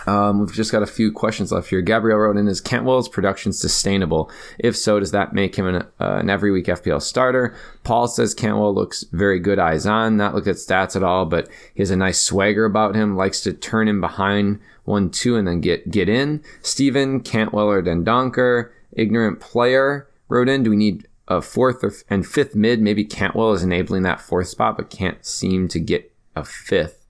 [0.05, 1.81] Um, we've just got a few questions left here.
[1.81, 4.31] Gabrielle wrote in: Is Cantwell's production sustainable?
[4.59, 7.55] If so, does that make him an, uh, an every week FPL starter?
[7.83, 10.17] Paul says Cantwell looks very good eyes on.
[10.17, 13.15] Not looked at stats at all, but he has a nice swagger about him.
[13.15, 16.43] Likes to turn in behind one two and then get get in.
[16.61, 22.27] Steven Cantwell or Dendoncker, ignorant player wrote in: Do we need a fourth or, and
[22.27, 22.81] fifth mid?
[22.81, 27.07] Maybe Cantwell is enabling that fourth spot, but can't seem to get a fifth.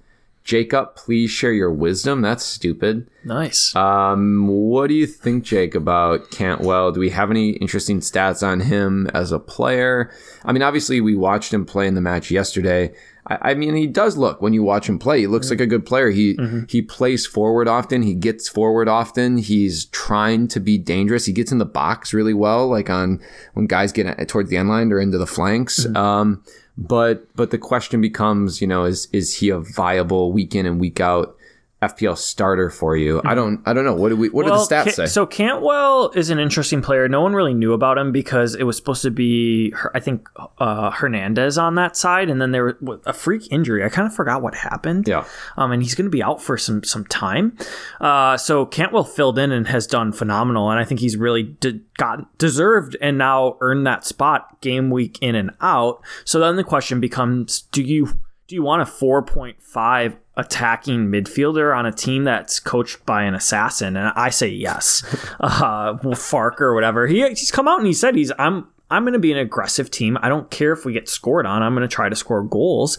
[0.47, 2.21] Jacob, please share your wisdom.
[2.21, 3.09] That's stupid.
[3.25, 3.75] Nice.
[3.75, 6.93] Um, what do you think, Jake, about Cantwell?
[6.93, 10.09] Do we have any interesting stats on him as a player?
[10.45, 12.95] I mean, obviously, we watched him play in the match yesterday.
[13.27, 15.19] I, I mean, he does look when you watch him play.
[15.19, 16.09] He looks like a good player.
[16.09, 16.61] He Mm-hmm.
[16.69, 18.01] he plays forward often.
[18.03, 19.37] He gets forward often.
[19.37, 21.25] He's trying to be dangerous.
[21.25, 23.21] He gets in the box really well, like on
[23.53, 25.85] when guys get at- towards the end line or into the flanks.
[25.85, 25.95] Mm-hmm.
[25.97, 26.43] Um,
[26.77, 30.79] but but the question becomes, you know, is is he a viable week in and
[30.79, 31.36] week out
[31.81, 33.21] FPL starter for you?
[33.23, 33.93] I don't I don't know.
[33.93, 35.05] What do we what do the stats Ca- say?
[35.05, 37.07] So Cantwell is an interesting player.
[37.07, 40.89] No one really knew about him because it was supposed to be, I think, uh,
[40.89, 43.83] Hernandez on that side, and then there was a freak injury.
[43.83, 45.07] I kind of forgot what happened.
[45.07, 45.25] yeah.
[45.55, 47.55] Um, and he's going to be out for some some time.
[48.01, 51.81] Uh, so Cantwell filled in and has done phenomenal, and I think he's really de-
[51.97, 56.01] got deserved and now earned that spot game week in and out.
[56.25, 61.07] So then the question becomes: Do you do you want a four point five attacking
[61.07, 63.97] midfielder on a team that's coached by an assassin?
[63.97, 65.03] And I say yes.
[65.39, 67.07] uh, Farke or whatever.
[67.07, 68.67] He he's come out and he said he's I'm.
[68.89, 70.17] I'm going to be an aggressive team.
[70.21, 71.61] I don't care if we get scored on.
[71.61, 72.97] I'm going to try to score goals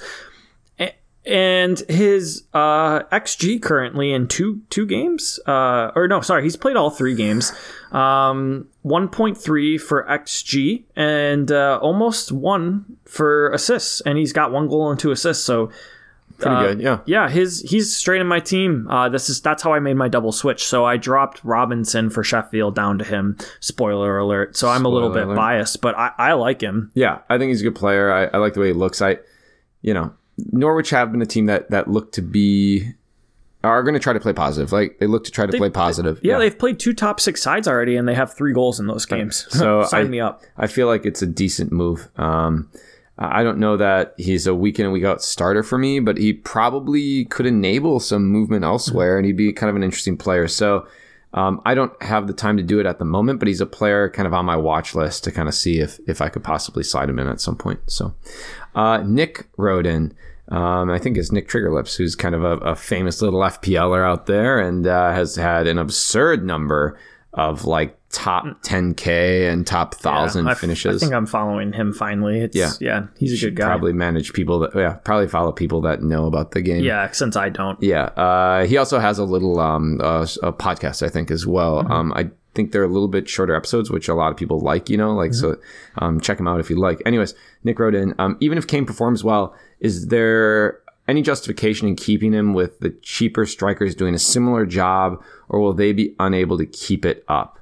[1.28, 6.76] and his uh, xG currently in two two games, uh, or no, sorry, he's played
[6.76, 7.52] all three games.
[7.92, 14.52] Um, one point three for xG and uh, almost one for assists, and he's got
[14.52, 15.44] one goal and two assists.
[15.44, 15.70] So
[16.38, 16.80] Pretty uh, good.
[16.80, 17.00] Yeah.
[17.04, 18.88] yeah, his he's straight in my team.
[18.88, 20.64] Uh, this is that's how I made my double switch.
[20.64, 23.36] So I dropped Robinson for Sheffield down to him.
[23.58, 24.56] Spoiler alert.
[24.56, 25.34] So I'm a little bit alert.
[25.34, 26.92] biased, but I, I like him.
[26.94, 28.12] Yeah, I think he's a good player.
[28.12, 29.02] I, I like the way he looks.
[29.02, 29.18] I,
[29.82, 30.14] you know,
[30.52, 32.92] Norwich have been a team that that look to be
[33.64, 34.72] are going to try to play positive.
[34.72, 36.20] Like they look to try to play positive.
[36.22, 39.04] Yeah, they've played two top six sides already, and they have three goals in those
[39.04, 39.46] games.
[39.58, 40.42] So sign I- me up.
[40.56, 42.08] I feel like it's a decent move.
[42.16, 42.70] Um,
[43.18, 46.18] I don't know that he's a week in and week out starter for me, but
[46.18, 50.48] he probably could enable some movement elsewhere, and he'd be kind of an interesting player.
[50.48, 50.86] So.
[51.34, 53.66] Um, I don't have the time to do it at the moment, but he's a
[53.66, 56.42] player kind of on my watch list to kind of see if if I could
[56.42, 57.80] possibly slide him in at some point.
[57.86, 58.14] So,
[58.78, 60.14] uh, Nick wrote in.
[60.48, 64.26] Um, I think it's Nick Triggerlips, who's kind of a, a famous little FPLer out
[64.26, 66.98] there and uh, has had an absurd number
[67.34, 71.02] of like top 10k and top thousand f- finishes.
[71.02, 72.40] I think I'm following him finally.
[72.40, 72.70] It's, Yeah.
[72.80, 73.66] yeah, he's a good guy.
[73.66, 76.82] Probably manage people that yeah, probably follow people that know about the game.
[76.82, 77.80] Yeah, since I don't.
[77.82, 81.82] Yeah, uh, he also has a little um, uh, a podcast, I think, as well.
[81.82, 81.92] Mm-hmm.
[81.92, 84.90] Um, I think they're a little bit shorter episodes, which a lot of people like.
[84.90, 85.54] You know, like Mm-hmm.
[85.54, 85.60] so.
[86.02, 87.00] Um, check them out if you like.
[87.06, 87.34] Anyways,
[87.64, 88.14] Nick wrote in.
[88.18, 92.90] Um, even if Kane performs well, is there any justification in keeping him with the
[93.02, 97.58] cheaper strikers doing a similar job, or will they be unable to keep it up?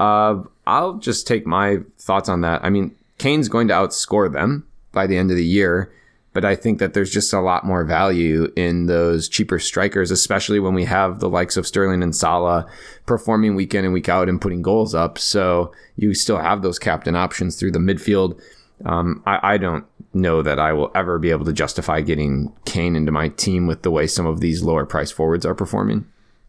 [0.00, 2.64] Uh, I'll just take my thoughts on that.
[2.64, 5.92] I mean, Kane's going to outscore them by the end of the year,
[6.32, 10.60] but I think that there's just a lot more value in those cheaper strikers, especially
[10.60, 12.66] when we have the likes of Sterling and Salah
[13.06, 15.18] performing week in and week out and putting goals up.
[15.18, 18.40] So you still have those captain options through the midfield.
[18.84, 22.96] Um, I, I don't know that I will ever be able to justify getting Kane
[22.96, 26.06] into my team with the way some of these lower price forwards are performing.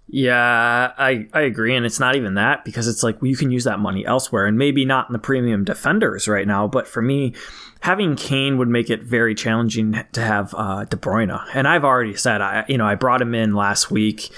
[0.08, 1.76] Yeah, I, I agree.
[1.76, 4.46] And it's not even that because it's like well, you can use that money elsewhere
[4.46, 6.68] and maybe not in the premium defenders right now.
[6.68, 7.34] But for me,
[7.84, 11.38] having Kane would make it very challenging to have uh, De Bruyne.
[11.54, 14.30] And I've already said, I you know, I brought him in last week.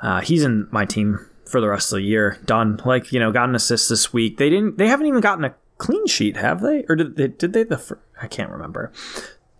[0.00, 2.38] Uh, he's in my team for the rest of the year.
[2.46, 2.80] Done.
[2.86, 4.38] Like, you know, got an assist this week.
[4.38, 6.84] They didn't, they haven't even gotten a clean sheet, have they?
[6.88, 8.90] Or did they, did they the, fir- I can't remember.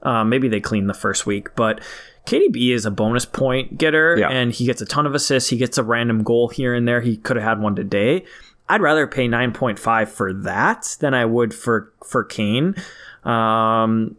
[0.03, 1.81] Uh, maybe they cleaned the first week, but
[2.27, 4.31] KDB is a bonus point getter, Yeah.
[4.31, 5.51] and he gets a ton of assists.
[5.51, 7.03] He gets a random goal here and there.
[7.03, 8.25] He could have had one today.
[8.69, 12.75] I'd rather pay nine point five for that than I would for for Kane,
[13.27, 14.17] um,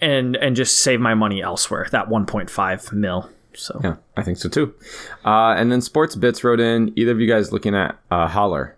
[0.00, 1.86] and and just save my money elsewhere.
[1.92, 3.28] That one point five mil.
[3.54, 4.72] So Yeah, I think so too.
[5.24, 6.92] Uh, and then Sports Bits wrote in.
[6.96, 8.76] Either of you guys looking at uh, Haller?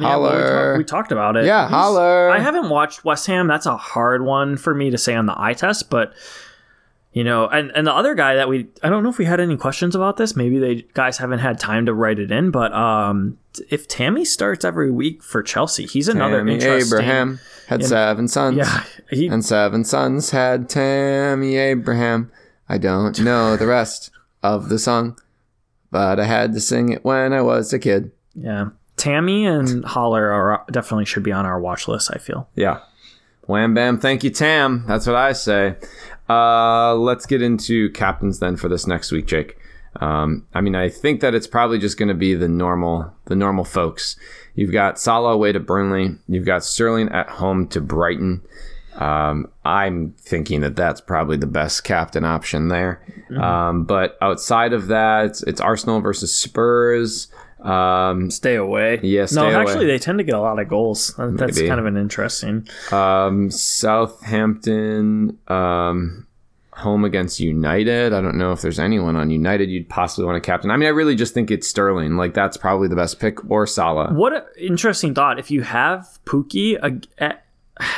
[0.00, 0.70] Yeah, well, we, Haller.
[0.72, 1.44] talk- we talked about it.
[1.44, 2.30] Yeah, He's- Haller.
[2.30, 3.46] I haven't watched West Ham.
[3.46, 6.12] That's a hard one for me to say on the eye test, but
[7.12, 9.40] you know, and and the other guy that we I don't know if we had
[9.40, 10.34] any questions about this.
[10.34, 13.38] Maybe they guys haven't had time to write it in, but um,
[13.70, 16.98] if Tammy starts every week for Chelsea, he's another Tammy interesting.
[16.98, 18.56] Abraham had seven sons.
[18.56, 22.32] Yeah, he And seven sons had Tammy Abraham.
[22.68, 24.10] I don't know the rest
[24.42, 25.18] of the song,
[25.90, 28.12] but I had to sing it when I was a kid.
[28.34, 28.70] yeah.
[28.94, 32.10] Tammy and Haller are definitely should be on our watch list.
[32.14, 32.48] I feel.
[32.54, 32.80] Yeah.
[33.46, 34.84] Wham bam, thank you, Tam.
[34.86, 35.76] That's what I say.
[36.32, 39.56] Uh, let's get into captains then for this next week, Jake.
[40.00, 43.36] Um, I mean, I think that it's probably just going to be the normal, the
[43.36, 44.16] normal folks.
[44.54, 46.16] You've got Salah away to Burnley.
[46.28, 48.40] You've got Sterling at home to Brighton,
[48.94, 53.02] Um, I'm thinking that that's probably the best captain option there.
[53.40, 57.28] Um, but outside of that, it's, it's Arsenal versus Spurs.
[57.64, 59.00] Um, Stay away.
[59.02, 59.54] Yeah, stay no, away.
[59.54, 61.14] actually, they tend to get a lot of goals.
[61.18, 61.68] That's Maybe.
[61.68, 62.68] kind of an interesting.
[62.90, 66.26] um, Southampton, um,
[66.72, 68.12] home against United.
[68.12, 70.70] I don't know if there's anyone on United you'd possibly want to captain.
[70.70, 72.16] I mean, I really just think it's Sterling.
[72.16, 74.12] Like that's probably the best pick, or Salah.
[74.12, 75.38] What an interesting thought.
[75.38, 77.34] If you have Pukki, uh, uh,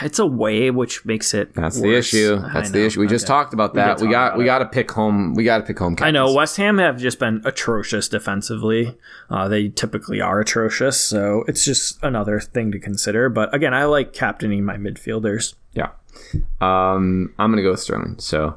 [0.03, 1.55] it's away, which makes it.
[1.55, 2.37] That's the issue.
[2.53, 3.01] That's the issue.
[3.01, 4.01] We just talked about that.
[4.01, 5.35] We, talk got we got to pick home.
[5.35, 5.97] We got to pick home.
[6.01, 6.33] I know.
[6.33, 8.97] West Ham have just been atrocious defensively.
[9.31, 13.29] Uh, they typically are atrocious, so it's just another thing to consider.
[13.29, 15.55] But again, I like captaining my midfielders.
[15.73, 15.91] Yeah.
[16.61, 18.17] Um, I'm gonna go with Sterling.
[18.19, 18.57] So,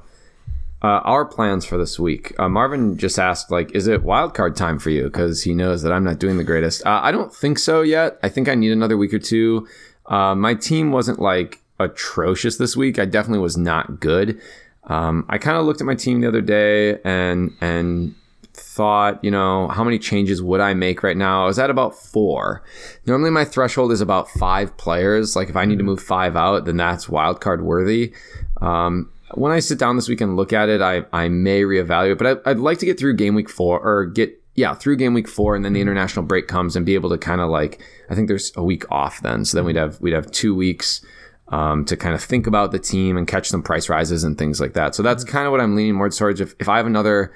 [0.81, 2.33] uh, our plans for this week.
[2.39, 5.05] Uh, Marvin just asked, like, is it wild card time for you?
[5.05, 6.85] Because he knows that I'm not doing the greatest.
[6.85, 8.19] Uh, I don't think so yet.
[8.21, 9.67] I think I need another week or two.
[10.07, 12.99] Uh, my team wasn't like atrocious this week.
[12.99, 14.41] I definitely was not good.
[14.85, 18.15] Um, I kind of looked at my team the other day and and
[18.53, 21.43] thought, you know, how many changes would I make right now?
[21.43, 22.63] I was at about four.
[23.05, 25.35] Normally my threshold is about five players.
[25.35, 28.13] Like if I need to move five out, then that's wild card worthy.
[28.61, 32.17] Um, when I sit down this week and look at it, I, I may reevaluate,
[32.17, 35.13] but I, I'd like to get through game week four or get, yeah, through game
[35.13, 37.79] week four and then the international break comes and be able to kind of like,
[38.09, 39.45] I think there's a week off then.
[39.45, 41.05] So then we'd have, we'd have two weeks
[41.49, 44.59] um, to kind of think about the team and catch some price rises and things
[44.59, 44.95] like that.
[44.95, 46.41] So that's kind of what I'm leaning more towards.
[46.41, 47.31] If, if I have another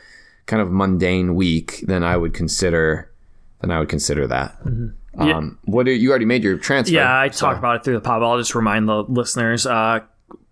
[0.47, 3.11] kind of mundane week, then I would consider,
[3.61, 4.57] then I would consider that.
[5.17, 6.95] Um, what do you already made your transfer?
[6.95, 8.24] Yeah, I so- talked about it through the pod.
[8.24, 9.67] I'll just remind the listeners.
[9.67, 9.99] Uh,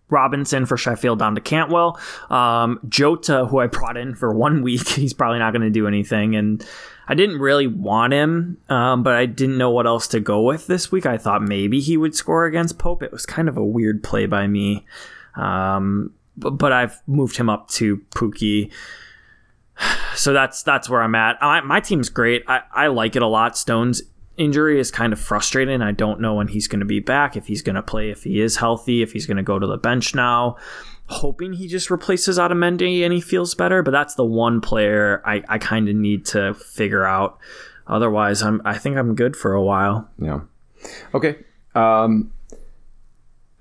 [0.10, 2.00] Robinson for Sheffield down to Cantwell.
[2.30, 5.88] Um, Jota, who I brought in for one week, he's probably not going to do
[5.88, 6.36] anything.
[6.36, 6.66] And
[7.08, 10.68] I didn't really want him, um, but I didn't know what else to go with
[10.68, 11.06] this week.
[11.06, 13.02] I thought maybe he would score against Pope.
[13.02, 14.86] It was kind of a weird play by me.
[15.36, 18.72] Um, but, but I've moved him up to Pukki.
[20.16, 21.42] So that's that's where I'm at.
[21.42, 22.44] I, my team's great.
[22.46, 23.58] I, I like it a lot.
[23.58, 24.02] Stone's
[24.40, 25.82] injury is kind of frustrating.
[25.82, 28.24] I don't know when he's going to be back, if he's going to play, if
[28.24, 30.56] he is healthy, if he's going to go to the bench now.
[31.08, 35.44] Hoping he just replaces Otamendi and he feels better, but that's the one player I,
[35.50, 37.38] I kind of need to figure out.
[37.88, 40.08] Otherwise, I'm I think I'm good for a while.
[40.20, 40.42] Yeah.
[41.14, 41.38] Okay.
[41.76, 42.32] Um,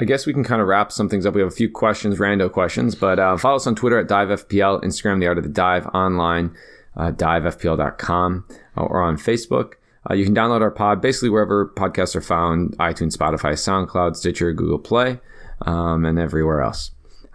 [0.00, 1.34] I guess we can kind of wrap some things up.
[1.34, 4.84] We have a few questions, rando questions, but uh, follow us on Twitter at DiveFPL,
[4.84, 6.54] Instagram, The Art of the Dive, online,
[6.96, 8.44] uh, divefpl.com,
[8.76, 9.72] or on Facebook.
[10.10, 14.52] Uh, you can download our pod basically wherever podcasts are found iTunes, Spotify, SoundCloud, Stitcher,
[14.52, 15.20] Google Play,
[15.62, 16.92] um, and everywhere else.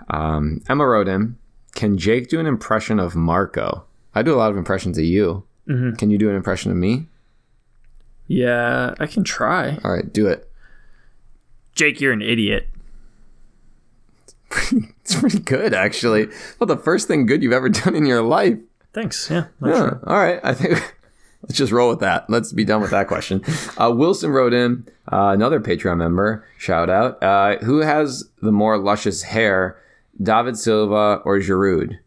[0.10, 1.38] Um, Emma wrote in
[1.76, 3.86] Can Jake do an impression of Marco?
[4.16, 5.46] I do a lot of impressions of you.
[5.66, 7.08] Can you do an impression of me?
[8.28, 9.78] Yeah, I can try.
[9.84, 10.50] All right, do it.
[11.76, 12.70] Jake, you're an idiot.
[15.02, 16.28] It's pretty good, actually.
[16.58, 18.58] Well, the first thing good you've ever done in your life.
[18.94, 19.30] Thanks.
[19.30, 19.48] Yeah.
[19.62, 19.90] Yeah.
[19.90, 20.00] true.
[20.08, 20.40] All right.
[20.44, 20.96] I think
[21.44, 22.30] let's just roll with that.
[22.30, 23.42] Let's be done with that question.
[23.76, 26.46] Uh, Wilson wrote in uh, another Patreon member.
[26.58, 27.22] Shout out.
[27.24, 29.82] Uh, who has the more luscious hair,
[30.22, 31.98] David Silva or Giroud?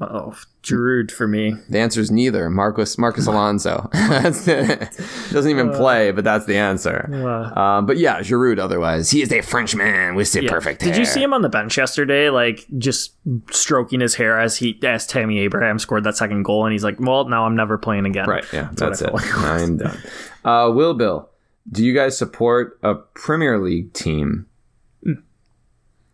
[0.00, 1.56] Oh, Giroud for me.
[1.68, 2.48] The answer is neither.
[2.48, 3.90] Marcos Marcos Alonso.
[3.92, 7.08] doesn't even play, but that's the answer.
[7.12, 8.58] Uh, Um, but yeah, Giroud.
[8.58, 10.50] Otherwise, he is a Frenchman with the yeah.
[10.50, 10.80] perfect.
[10.80, 13.14] Did you see him on the bench yesterday, like just
[13.50, 17.00] stroking his hair as he as Tammy Abraham scored that second goal, and he's like,
[17.00, 18.44] "Well, now I'm never playing again." Right.
[18.52, 18.68] Yeah.
[18.68, 19.12] what That's, it.
[19.12, 19.36] like.
[19.38, 19.98] I'm done.
[20.44, 21.28] Uh, Will Bill,
[21.70, 24.46] do you guys support a Premier League team?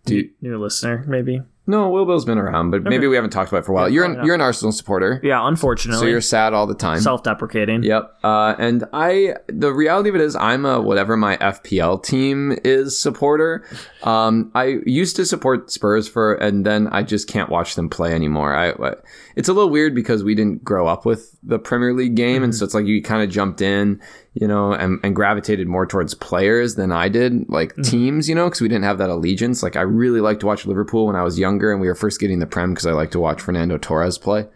[0.04, 1.42] Do you, New listener, maybe.
[1.68, 3.88] No, Will Bill's been around, but maybe we haven't talked about it for a while.
[3.88, 6.00] you're an, you're an Arsenal supporter, Yeah, unfortunately.
[6.00, 6.98] so you're sad all the time.
[7.00, 7.82] self-deprecating.
[7.84, 8.18] Yep.
[8.24, 12.98] Uh, and I, the reality of it is, I'm a whatever my FPL team is
[12.98, 13.64] supporter.
[14.02, 18.14] Um, I used to support Spurs for, and then I just can't watch them play
[18.14, 18.54] anymore.
[18.56, 18.94] I, I-
[19.36, 22.52] it's a little weird because we didn't grow up with the Premier League game, and
[22.52, 24.00] so it's like you kind of jumped in,
[24.34, 28.46] you know, and, and gravitated more towards players than I did, like teams, you know,
[28.46, 29.62] because we didn't have that allegiance.
[29.62, 32.20] Like I really liked to watch Liverpool when I was younger, and we were first
[32.20, 34.46] getting the Prem because I like to watch Fernando Torres play.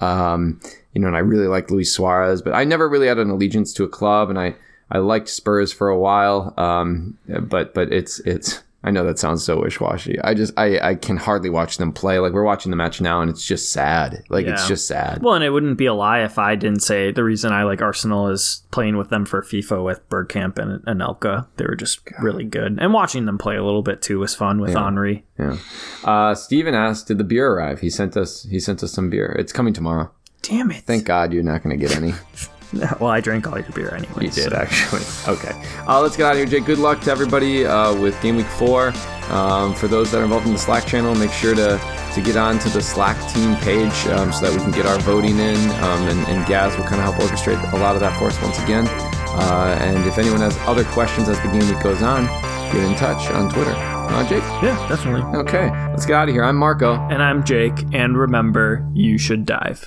[0.00, 0.60] Um,
[0.92, 3.72] you know, and I really liked Luis Suarez, but I never really had an allegiance
[3.74, 4.54] to a club, and I
[4.90, 6.52] I liked Spurs for a while.
[6.58, 10.20] Um, but but it's it's I know that sounds so wish washy.
[10.22, 12.18] I just I I can hardly watch them play.
[12.18, 14.24] Like we're watching the match now, and it's just sad.
[14.28, 15.22] Like it's just sad.
[15.22, 17.80] Well, and it wouldn't be a lie if I didn't say the reason I like
[17.80, 21.46] Arsenal is playing with them for FIFA with Bergkamp and Anelka.
[21.56, 24.60] They were just really good, and watching them play a little bit too was fun
[24.60, 25.24] with Henry.
[25.38, 25.56] Yeah.
[26.04, 29.36] Uh, Steven asked, "Did the beer arrive?" He sent us he sent us some beer.
[29.38, 30.10] It's coming tomorrow.
[30.42, 30.82] Damn it!
[30.84, 32.14] Thank God you're not going to get any.
[33.00, 34.24] Well, I drank all your beer anyway.
[34.24, 35.02] You did actually.
[35.28, 35.52] Okay.
[35.86, 36.64] Uh, let's get out of here, Jake.
[36.64, 38.92] Good luck to everybody uh, with Game Week Four.
[39.30, 41.80] Um, for those that are involved in the Slack channel, make sure to
[42.14, 44.98] to get on to the Slack team page um, so that we can get our
[45.00, 45.56] voting in.
[45.56, 48.40] Um, and, and Gaz will kind of help orchestrate a lot of that for us
[48.42, 48.86] once again.
[48.88, 52.26] Uh, and if anyone has other questions as the game week goes on,
[52.72, 53.74] get in touch on Twitter.
[53.74, 54.42] Uh, Jake?
[54.62, 55.22] Yeah, definitely.
[55.40, 56.44] Okay, let's get out of here.
[56.44, 56.94] I'm Marco.
[57.08, 59.82] And I'm Jake, and remember, you should dive.